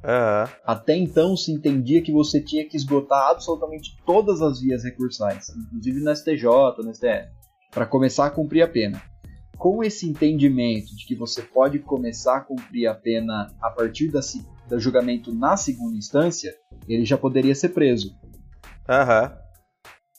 Aham. 0.04 0.48
Até 0.64 0.96
então 0.96 1.36
se 1.36 1.50
entendia 1.50 2.02
que 2.02 2.12
você 2.12 2.40
tinha 2.40 2.68
que 2.68 2.76
esgotar 2.76 3.30
absolutamente 3.30 3.96
todas 4.06 4.40
as 4.40 4.60
vias 4.60 4.84
recursais, 4.84 5.48
inclusive 5.50 6.00
no 6.00 6.14
STJ, 6.14 6.44
no 6.84 6.94
STF, 6.94 7.28
para 7.70 7.86
começar 7.86 8.26
a 8.26 8.30
cumprir 8.30 8.62
a 8.62 8.68
pena. 8.68 9.02
Com 9.56 9.82
esse 9.82 10.08
entendimento 10.08 10.94
de 10.94 11.06
que 11.06 11.14
você 11.14 11.40
pode 11.40 11.78
começar 11.78 12.36
a 12.36 12.40
cumprir 12.40 12.86
a 12.86 12.94
pena 12.94 13.54
a 13.60 13.70
partir 13.70 14.08
da, 14.08 14.20
do 14.68 14.78
julgamento 14.78 15.32
na 15.34 15.56
segunda 15.56 15.96
instância, 15.96 16.54
ele 16.86 17.04
já 17.04 17.16
poderia 17.16 17.54
ser 17.54 17.70
preso. 17.70 18.14
Aham. 18.88 19.32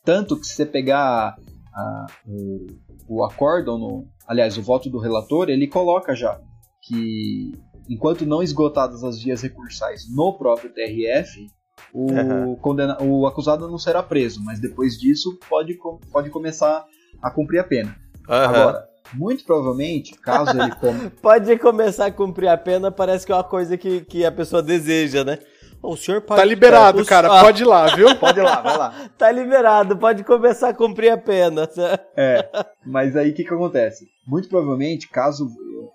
Tanto 0.04 0.40
que 0.40 0.46
se 0.46 0.54
você 0.56 0.66
pegar 0.66 1.36
a- 1.74 2.06
o, 2.28 2.68
o 3.08 3.24
acórdão, 3.24 3.78
no, 3.78 4.08
aliás, 4.28 4.58
o 4.58 4.62
voto 4.62 4.90
do 4.90 5.00
relator, 5.00 5.50
ele 5.50 5.68
coloca 5.68 6.16
já 6.16 6.40
que 6.84 7.52
enquanto 7.90 8.26
não 8.26 8.42
esgotadas 8.44 9.04
as 9.04 9.22
vias 9.22 9.42
recursais 9.42 10.04
no 10.16 10.34
próprio 10.38 10.72
TRF, 10.72 11.48
o, 11.94 12.12
Aham. 12.12 12.56
condena- 12.62 12.98
o 13.02 13.26
acusado 13.26 13.68
não 13.68 13.78
será 13.78 14.04
preso, 14.04 14.44
mas 14.44 14.60
depois 14.60 14.98
disso 15.00 15.38
pode, 15.50 15.78
pode 16.12 16.30
começar 16.30 16.86
a 17.22 17.32
cumprir 17.32 17.60
a 17.60 17.64
pena. 17.64 17.96
Aham. 18.30 18.50
Agora, 18.56 18.86
muito 19.14 19.44
provavelmente, 19.46 20.14
caso 20.16 20.58
ele 20.58 20.72
Pode 21.22 21.58
começar 21.60 22.08
a 22.08 22.12
cumprir 22.12 22.48
a 22.48 22.58
pena, 22.58 22.92
parece 22.92 23.26
que 23.26 23.32
é 23.32 23.36
uma 23.36 23.44
coisa 23.44 23.78
que, 23.78 24.02
que 24.02 24.26
a 24.26 24.32
pessoa 24.32 24.62
deseja, 24.62 25.24
né? 25.24 25.40
O 25.88 25.96
senhor 25.98 26.22
pode. 26.22 26.40
Tá 26.42 26.46
liberado, 26.46 27.02
o- 27.02 27.06
cara. 27.06 27.28
Pode 27.42 27.64
ir 27.64 27.66
lá, 27.66 27.88
viu? 27.96 28.16
pode 28.20 28.40
ir 28.40 28.44
lá, 28.44 28.62
vai 28.62 28.78
lá. 28.78 28.94
Tá 29.18 29.32
liberado, 29.32 29.98
pode 29.98 30.24
começar 30.24 30.70
a 30.70 30.74
cumprir 30.74 31.10
a 31.12 31.18
pena. 31.18 31.70
É, 32.16 32.50
mas 32.86 33.16
aí 33.16 33.32
o 33.32 33.34
que, 33.34 33.44
que 33.44 33.54
acontece? 33.54 34.06
Muito 34.28 34.50
provavelmente, 34.50 35.08
caso 35.10 35.48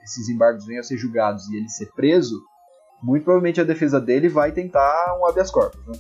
esses 0.03 0.29
embargos 0.29 0.64
venham 0.66 0.81
a 0.81 0.85
ser 0.85 0.96
julgados 0.96 1.48
e 1.48 1.57
ele 1.57 1.68
ser 1.68 1.87
preso, 1.94 2.35
muito 3.03 3.24
provavelmente 3.24 3.61
a 3.61 3.64
defesa 3.64 4.00
dele 4.00 4.29
vai 4.29 4.53
tentar 4.53 5.16
um 5.20 5.26
habeas 5.26 5.50
corpus, 5.50 5.81
né? 5.87 5.92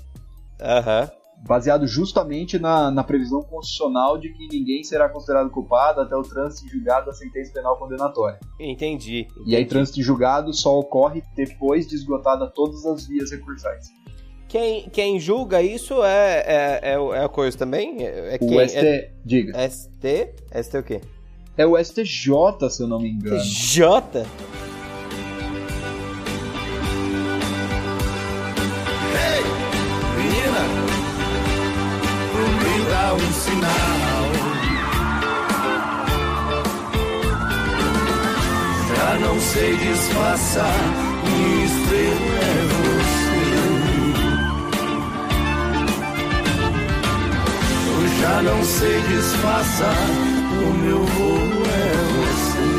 Aham. 0.60 1.10
Baseado 1.46 1.86
justamente 1.86 2.58
na, 2.58 2.90
na 2.90 3.02
previsão 3.02 3.42
constitucional 3.42 4.18
de 4.18 4.32
que 4.32 4.46
ninguém 4.48 4.84
será 4.84 5.08
considerado 5.08 5.50
culpado 5.50 6.00
até 6.00 6.14
o 6.14 6.22
trânsito 6.22 6.66
em 6.66 6.70
julgado 6.70 7.06
da 7.06 7.12
sentença 7.12 7.52
penal 7.52 7.76
condenatória. 7.78 8.38
Entendi. 8.58 9.26
E 9.46 9.54
aí, 9.54 9.62
entendi. 9.62 9.64
trânsito 9.66 10.00
em 10.00 10.02
julgado 10.02 10.52
só 10.52 10.78
ocorre 10.78 11.22
depois 11.34 11.86
de 11.86 11.94
esgotada 11.96 12.46
todas 12.46 12.84
as 12.86 13.06
vias 13.06 13.30
recursais. 13.30 13.88
Quem, 14.48 14.88
quem 14.90 15.18
julga 15.20 15.62
isso 15.62 16.02
é, 16.02 16.44
é, 16.46 16.80
é, 16.94 16.98
o- 16.98 17.14
é 17.14 17.24
a 17.24 17.28
coisa 17.28 17.56
também? 17.56 18.04
É, 18.04 18.34
é 18.34 18.38
O 18.40 18.48
quem? 18.48 18.68
ST, 18.68 18.76
É 18.78 19.12
diga, 19.24 19.68
ST? 19.70 20.34
ST 20.62 20.76
o 20.78 20.82
quê? 20.82 21.00
é 21.56 21.66
o 21.66 21.76
STJ, 21.78 22.68
se 22.70 22.82
eu 22.82 22.88
não 22.88 22.98
me 22.98 23.10
engano. 23.10 23.38
J? 23.44 24.24
Um 33.14 33.32
sinal. 33.32 34.30
Já 38.96 39.18
não 39.18 39.40
sei 39.40 39.76
disfarçar, 39.76 40.74
minha 41.24 41.64
estrela 41.64 42.38
é 42.38 42.66
você. 42.76 43.20
Eu 47.86 48.02
já 48.20 48.42
não 48.42 48.64
sei 48.64 49.00
disfarçar, 49.02 49.96
o 50.52 50.72
meu 50.74 51.04
voo 51.04 51.62
é 51.66 51.92
você. 52.18 52.70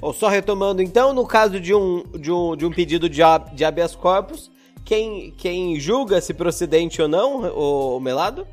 Ou 0.00 0.12
só 0.12 0.28
retomando, 0.28 0.82
então, 0.82 1.12
no 1.12 1.26
caso 1.26 1.60
de 1.60 1.74
um, 1.74 2.02
de 2.18 2.32
um, 2.32 2.56
de 2.56 2.64
um 2.64 2.70
pedido 2.70 3.08
de, 3.08 3.22
de 3.52 3.64
habeas 3.64 3.94
corpus, 3.94 4.50
quem, 4.88 5.30
quem 5.32 5.78
julga 5.78 6.18
se 6.18 6.32
procedente 6.32 7.02
ou 7.02 7.06
não, 7.08 7.42
o, 7.42 8.00
Melado? 8.00 8.46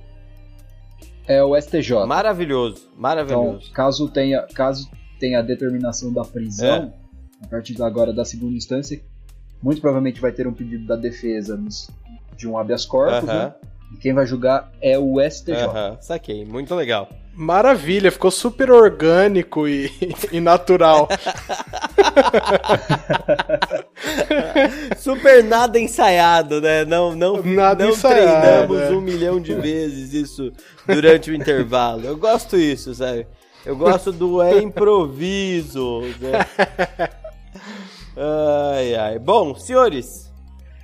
É 1.25 1.41
o 1.41 1.55
STJ. 1.55 2.05
Maravilhoso, 2.05 2.81
Então, 2.89 2.99
maravilhoso. 3.01 3.71
caso 3.71 4.09
tenha, 4.09 4.41
caso 4.53 4.91
tenha 5.17 5.39
a 5.39 5.41
determinação 5.41 6.11
da 6.11 6.25
prisão, 6.25 6.93
a 7.41 7.47
partir 7.47 7.81
agora 7.81 8.11
da 8.11 8.25
segunda 8.25 8.53
instância, 8.53 9.01
muito 9.63 9.79
provavelmente 9.79 10.19
vai 10.19 10.33
ter 10.33 10.45
um 10.45 10.53
pedido 10.53 10.85
da 10.85 10.97
defesa 10.97 11.57
de 12.35 12.49
um 12.49 12.57
habeas 12.57 12.85
corpus, 12.85 13.29
Aham. 13.29 13.45
né? 13.45 13.53
E 13.93 13.97
quem 13.97 14.13
vai 14.13 14.25
julgar 14.25 14.73
é 14.81 14.99
o 14.99 15.21
STJ. 15.21 15.53
Aham, 15.53 15.97
saquei, 16.01 16.43
muito 16.43 16.75
legal. 16.75 17.07
Maravilha, 17.35 18.11
ficou 18.11 18.31
super 18.31 18.71
orgânico 18.71 19.67
e, 19.67 19.91
e 20.31 20.39
natural. 20.39 21.09
Super 24.97 25.43
nada 25.43 25.77
ensaiado, 25.77 26.61
né? 26.61 26.85
Não, 26.85 27.13
não, 27.13 27.43
Nada 27.43 27.83
não 27.83 27.91
ensaiado, 27.91 28.41
treinamos 28.41 28.79
é. 28.79 28.89
um 28.91 29.01
milhão 29.01 29.41
de 29.41 29.53
vezes 29.53 30.13
isso 30.13 30.51
durante 30.87 31.29
o 31.29 31.35
intervalo. 31.35 32.05
Eu 32.05 32.15
gosto 32.15 32.57
disso, 32.57 32.95
sabe? 32.95 33.27
Eu 33.65 33.75
gosto 33.75 34.13
do 34.13 34.41
é 34.41 34.61
improviso. 34.61 36.01
Né? 36.19 37.09
Ai, 38.17 38.95
ai. 38.95 39.19
Bom, 39.19 39.55
senhores, 39.55 40.31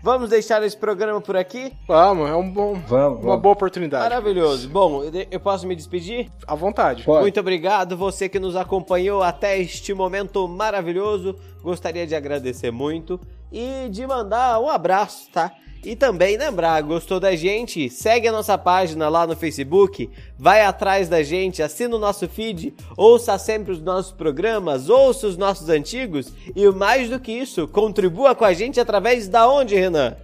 vamos 0.03 0.29
deixar 0.29 0.61
esse 0.63 0.75
programa 0.77 1.21
por 1.21 1.35
aqui? 1.35 1.73
Vamos, 1.87 2.29
é 2.29 2.35
um 2.35 2.49
bom, 2.49 2.73
Vamos, 2.87 3.19
uma 3.19 3.27
vamos. 3.29 3.41
boa 3.41 3.53
oportunidade. 3.53 4.03
Maravilhoso. 4.03 4.69
Bom, 4.69 5.03
eu- 5.29 5.39
posso 5.39 5.67
me 5.67 5.75
despedir? 5.75 6.29
À 6.47 6.55
vontade. 6.55 7.03
Pode. 7.03 7.21
Muito 7.21 7.39
obrigado, 7.39 7.95
você 7.97 8.27
que 8.29 8.39
nos 8.39 8.55
acompanhou 8.55 9.21
até 9.23 9.59
este 9.59 9.93
momento 9.93 10.47
maravilhoso. 10.47 11.35
Gostaria 11.61 12.05
de 12.07 12.15
agradecer 12.15 12.71
muito 12.71 13.19
e 13.51 13.87
de 13.89 14.05
mandar 14.07 14.59
um 14.59 14.69
abraço, 14.69 15.29
tá? 15.31 15.51
E 15.83 15.95
também 15.95 16.37
lembrar, 16.37 16.79
gostou 16.83 17.19
da 17.19 17.35
gente? 17.35 17.89
Segue 17.89 18.27
a 18.27 18.31
nossa 18.31 18.55
página 18.55 19.09
lá 19.09 19.25
no 19.25 19.35
Facebook, 19.35 20.11
vai 20.37 20.61
atrás 20.61 21.09
da 21.09 21.23
gente, 21.23 21.63
assina 21.63 21.95
o 21.95 21.99
nosso 21.99 22.29
feed, 22.29 22.71
ouça 22.95 23.35
sempre 23.39 23.71
os 23.71 23.81
nossos 23.81 24.11
programas, 24.11 24.89
ouça 24.89 25.25
os 25.25 25.37
nossos 25.37 25.69
antigos 25.69 26.31
e 26.55 26.69
mais 26.69 27.09
do 27.09 27.19
que 27.19 27.31
isso, 27.31 27.67
contribua 27.67 28.35
com 28.35 28.45
a 28.45 28.53
gente 28.53 28.79
através 28.79 29.27
da 29.27 29.49
onde, 29.49 29.75
Renan? 29.75 30.15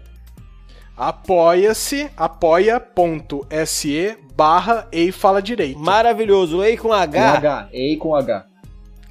Apoia-se, 0.95 2.07
apoia.se 2.15 4.15
barra 4.35 4.87
e 4.91 5.11
fala 5.11 5.41
direito. 5.41 5.79
Maravilhoso, 5.79 6.63
ei 6.63 6.77
com 6.77 6.89
Com 6.89 6.93
H, 6.93 7.33
H, 7.33 7.69
E 7.73 7.97
com 7.97 8.15
H. 8.15 8.45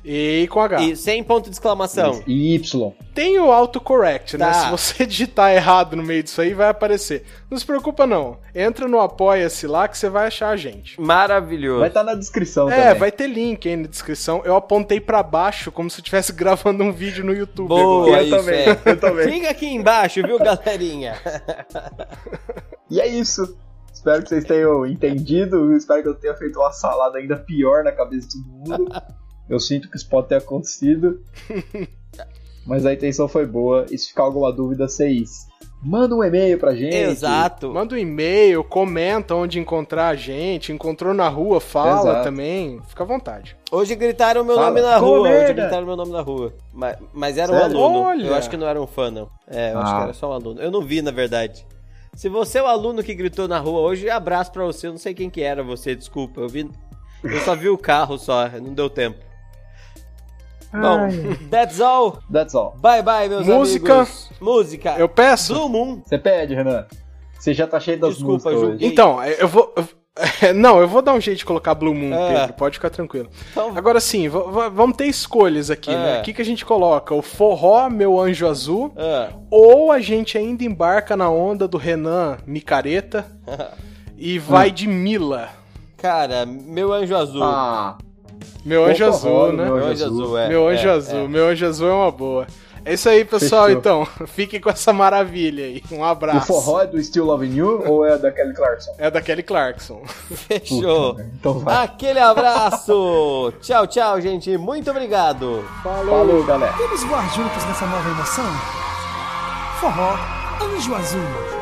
E 0.09 0.47
com 0.49 0.61
H. 0.61 0.83
e 0.83 0.97
sem 0.97 1.25
ponto 1.25 1.51
de 1.51 1.57
exclamação. 1.57 2.23
E 2.27 2.55
Y. 2.55 2.93
Tem 3.13 3.39
o 3.41 3.51
autocorrect, 3.51 4.39
né? 4.39 4.47
Tá. 4.47 4.53
Se 4.53 4.71
você 4.71 5.05
digitar 5.07 5.53
errado 5.53 5.97
no 5.97 6.03
meio 6.05 6.23
disso 6.23 6.41
aí, 6.41 6.55
vai 6.55 6.69
aparecer. 6.69 7.25
Não 7.51 7.59
se 7.59 7.67
preocupa, 7.67 8.07
não. 8.07 8.39
Entra 8.55 8.87
no 8.87 9.01
Apoia-se 9.01 9.67
lá 9.67 9.89
que 9.89 9.99
você 9.99 10.09
vai 10.09 10.29
achar 10.29 10.51
a 10.51 10.57
gente. 10.57 11.01
Maravilhoso. 11.01 11.81
Vai 11.81 11.89
estar 11.89 12.05
na 12.05 12.15
descrição 12.15 12.71
É, 12.71 12.85
também. 12.85 12.99
vai 13.01 13.11
ter 13.11 13.27
link 13.27 13.69
aí 13.69 13.75
na 13.77 13.89
descrição. 13.89 14.43
Eu 14.45 14.55
apontei 14.55 15.01
pra 15.01 15.23
baixo 15.23 15.73
como 15.73 15.91
se 15.91 15.99
eu 15.99 16.03
estivesse 16.03 16.33
gravando 16.37 16.85
um 16.85 16.93
vídeo 16.93 17.25
no 17.25 17.33
YouTube. 17.35 17.69
Boa. 17.69 18.09
Eu 18.19 18.23
isso 18.27 18.37
também, 18.37 18.61
é. 18.61 18.79
eu 18.85 19.01
também. 19.01 19.27
Clica 19.29 19.51
aqui 19.51 19.67
embaixo, 19.67 20.23
viu, 20.23 20.39
galerinha? 20.39 21.17
E 22.89 23.01
é 23.01 23.07
isso. 23.09 23.59
Espero 23.93 24.23
que 24.23 24.29
vocês 24.29 24.45
tenham 24.45 24.87
entendido. 24.87 25.77
Espero 25.77 26.03
que 26.03 26.09
eu 26.09 26.15
tenha 26.15 26.35
feito 26.37 26.59
uma 26.59 26.71
salada 26.71 27.19
ainda 27.19 27.37
pior 27.37 27.83
na 27.83 27.91
cabeça 27.91 28.29
de 28.29 28.35
todo 28.45 28.79
mundo. 28.79 29.03
Eu 29.49 29.61
sinto 29.61 29.89
que 29.91 29.97
isso 29.97 30.09
pode 30.09 30.29
ter 30.29 30.37
acontecido. 30.37 31.21
Mas 32.67 32.85
a 32.85 32.93
intenção 32.93 33.29
foi 33.29 33.47
boa. 33.47 33.87
E 33.91 33.97
se 33.99 34.09
ficar 34.09 34.25
alguma 34.25 34.53
dúvida, 34.53 34.89
vocês 34.89 35.47
mandam 35.81 36.19
um 36.19 36.25
e-mail 36.25 36.59
pra 36.59 36.75
gente. 36.75 36.97
Exato. 36.97 37.71
Manda 37.73 37.95
um 37.95 37.99
e-mail, 37.99 38.65
comenta 38.65 39.37
onde 39.37 39.61
encontrar 39.61 40.09
a 40.09 40.17
gente. 40.17 40.73
Encontrou 40.73 41.15
na 41.15 41.29
rua, 41.29 41.61
fala 41.61 42.11
Exato. 42.11 42.25
também. 42.25 42.81
Fica 42.89 43.05
à 43.05 43.07
vontade. 43.07 43.57
Hoje 43.71 43.95
gritaram 43.95 44.43
meu 44.45 44.57
Fala. 44.57 44.67
nome 44.71 44.81
na 44.83 44.97
rua. 44.97 45.21
Hoje 45.21 45.31
merda. 45.31 45.63
gritaram 45.63 45.87
meu 45.87 45.95
nome 45.97 46.11
na 46.11 46.21
rua. 46.23 46.53
Mas, 46.73 46.97
mas 47.15 47.39
era 47.39 47.53
um 47.53 47.57
Sério? 47.59 47.79
aluno. 47.79 47.99
Olha. 48.01 48.27
Eu 48.27 48.35
acho 48.35 48.51
que 48.51 48.57
não 48.57 48.67
era 48.67 48.83
um 48.83 48.87
fã, 48.87 49.13
não. 49.13 49.29
É, 49.47 49.73
eu 49.73 49.79
acho 49.79 49.93
Ah. 49.93 49.97
que 49.99 50.03
era 50.03 50.13
só 50.13 50.31
um 50.31 50.33
aluno. 50.33 50.61
Eu 50.61 50.71
não 50.73 50.83
vi, 50.83 51.01
na 51.03 51.13
verdade. 51.13 51.65
Se 52.15 52.29
você 52.29 52.59
é 52.59 52.63
o 52.63 52.67
aluno 52.67 53.01
que 53.03 53.15
gritou 53.15 53.47
na 53.47 53.59
rua 53.61 53.79
hoje, 53.81 54.11
abraço 54.11 54.51
pra 54.51 54.65
você. 54.65 54.89
Eu 54.89 54.93
não 54.93 54.99
sei 54.99 55.15
quem 55.15 55.31
que 55.31 55.41
era 55.43 55.63
você, 55.63 55.95
desculpa. 55.95 56.41
Eu 56.41 56.49
vi. 56.49 56.69
Eu 57.23 57.41
só 57.43 57.55
vi 57.55 57.69
o 57.69 57.79
carro 57.79 58.19
só, 58.19 58.49
não 58.61 58.73
deu 58.75 58.91
tempo. 58.91 59.19
Bom, 60.73 61.09
that's 61.51 61.81
all. 61.81 62.19
That's 62.33 62.55
all. 62.55 62.75
Bye 62.79 63.03
bye, 63.03 63.29
meus 63.29 63.47
Música. 63.47 63.95
amigos. 63.95 64.31
Música. 64.41 64.95
Eu 64.99 65.09
peço? 65.09 65.55
Blue 65.55 65.69
Moon. 65.69 66.03
Você 66.05 66.19
pede, 66.19 66.55
Renan. 66.55 66.87
Você 67.39 67.55
já 67.55 67.67
tá 67.67 67.79
cheio 67.81 67.99
das 68.01 68.15
Desculpa, 68.15 68.51
músicas. 68.51 68.79
Então, 68.81 69.23
eu 69.25 69.49
vou. 69.49 69.73
eu- 69.77 69.87
Não, 70.55 70.81
eu 70.81 70.89
vou 70.89 71.03
dar 71.03 71.13
um 71.13 71.21
jeito 71.21 71.39
de 71.39 71.45
colocar 71.45 71.75
Blue 71.75 71.95
Moon, 71.95 72.15
É. 72.15 72.41
Pedro. 72.41 72.55
Pode 72.55 72.77
ficar 72.77 72.89
tranquilo. 72.89 73.29
Então, 73.53 73.73
Agora 73.77 74.01
sim, 74.01 74.29
vamos 74.29 74.97
ter 74.97 75.05
escolhas 75.07 75.71
aqui, 75.71 75.91
É. 75.91 75.95
né? 75.95 76.21
O 76.21 76.23
que, 76.23 76.33
que 76.33 76.41
a 76.41 76.45
gente 76.45 76.65
coloca? 76.65 77.15
O 77.15 77.21
forró, 77.21 77.91
meu 77.91 78.19
anjo 78.19 78.49
azul, 78.49 78.93
ah, 78.97 79.29
ou 79.51 79.93
a 79.93 80.01
gente 80.01 80.39
ainda 80.39 80.65
embarca 80.65 81.17
na 81.19 81.29
onda 81.31 81.69
do 81.69 81.77
Renan 81.77 82.39
Micareta 82.47 83.27
e 84.17 84.39
vai 84.39 84.71
de 84.71 84.89
Mila. 84.89 85.51
cara, 85.99 86.47
meu 86.47 86.93
anjo 86.95 87.15
azul. 87.15 87.43
Ah, 87.45 87.99
Meu 88.67 88.85
anjo 88.85 89.05
Pô, 89.05 89.11
azul, 89.11 89.31
forró, 89.31 89.53
né? 89.53 89.65
meu 89.65 89.77
meu 89.77 89.87
anjo 89.87 90.05
azul, 90.05 90.39
é. 90.39 90.49
meu 90.49 90.69
anjo 90.69 90.89
é, 90.89 90.91
azul, 90.91 91.19
é. 91.21 91.29
meu 91.29 91.49
anjo 91.49 91.67
azul 91.67 91.89
é 91.89 91.93
uma 91.93 92.11
boa. 92.11 92.47
É 92.85 92.95
isso 92.95 93.09
aí, 93.09 93.25
pessoal, 93.25 93.67
Fechou. 93.67 93.79
então. 93.79 94.09
Fiquem 94.27 94.61
com 94.61 94.69
essa 94.69 94.93
maravilha 94.93 95.65
aí. 95.65 95.83
Um 95.91 96.05
abraço. 96.05 96.53
o 96.53 96.61
forró 96.61 96.81
é 96.83 96.87
do 96.87 97.03
Still 97.03 97.27
Loving 97.27 97.55
You 97.55 97.83
ou 97.87 98.05
é 98.05 98.19
da 98.19 98.33
Kelly 98.33 98.55
Clarkson? 98.55 98.93
É 98.99 99.09
da 99.09 99.23
Kelly 99.23 99.45
Clarkson. 99.45 100.03
Fechou. 100.35 101.15
Puta, 101.15 101.31
então 101.33 101.59
vai. 101.61 101.85
Aquele 101.85 102.19
abraço. 102.19 103.53
tchau, 103.63 103.87
tchau, 103.87 104.21
gente. 104.21 104.57
Muito 104.59 104.91
obrigado. 104.91 105.65
Falou, 105.85 106.45
galera. 106.45 106.73
Vamos 106.73 107.05
voar 107.05 107.33
juntos 107.33 107.65
nessa 107.67 107.87
nova 107.87 108.09
emoção? 108.09 108.47
Forró, 109.81 110.17
Anjo 110.61 110.93
Azul. 110.93 111.56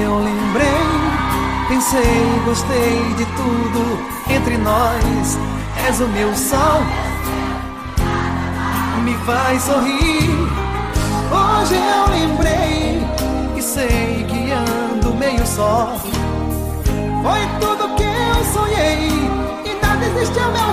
Eu 0.00 0.18
lembrei, 0.18 0.68
pensei, 1.68 2.42
gostei 2.44 3.14
de 3.16 3.24
tudo 3.36 3.98
entre 4.30 4.56
nós. 4.58 5.38
És 5.86 6.00
o 6.00 6.06
meu 6.08 6.34
sol, 6.34 6.82
me 9.04 9.14
faz 9.26 9.62
sorrir. 9.62 10.30
Hoje 11.32 11.74
eu 11.76 12.10
lembrei 12.10 13.02
e 13.56 13.62
sei 13.62 14.24
que 14.28 14.50
ando 14.52 15.14
meio 15.14 15.46
só. 15.46 15.94
Foi 17.22 17.40
tudo 17.60 17.94
que 17.96 18.04
eu 18.04 18.44
sonhei 18.52 19.08
e 19.64 19.86
nada 19.86 20.04
existe 20.06 20.38
ao 20.38 20.52
meu 20.52 20.72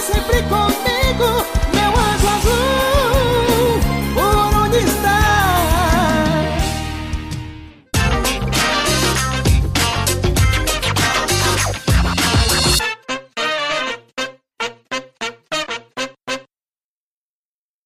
sempre 0.00 0.42
comigo. 0.44 1.61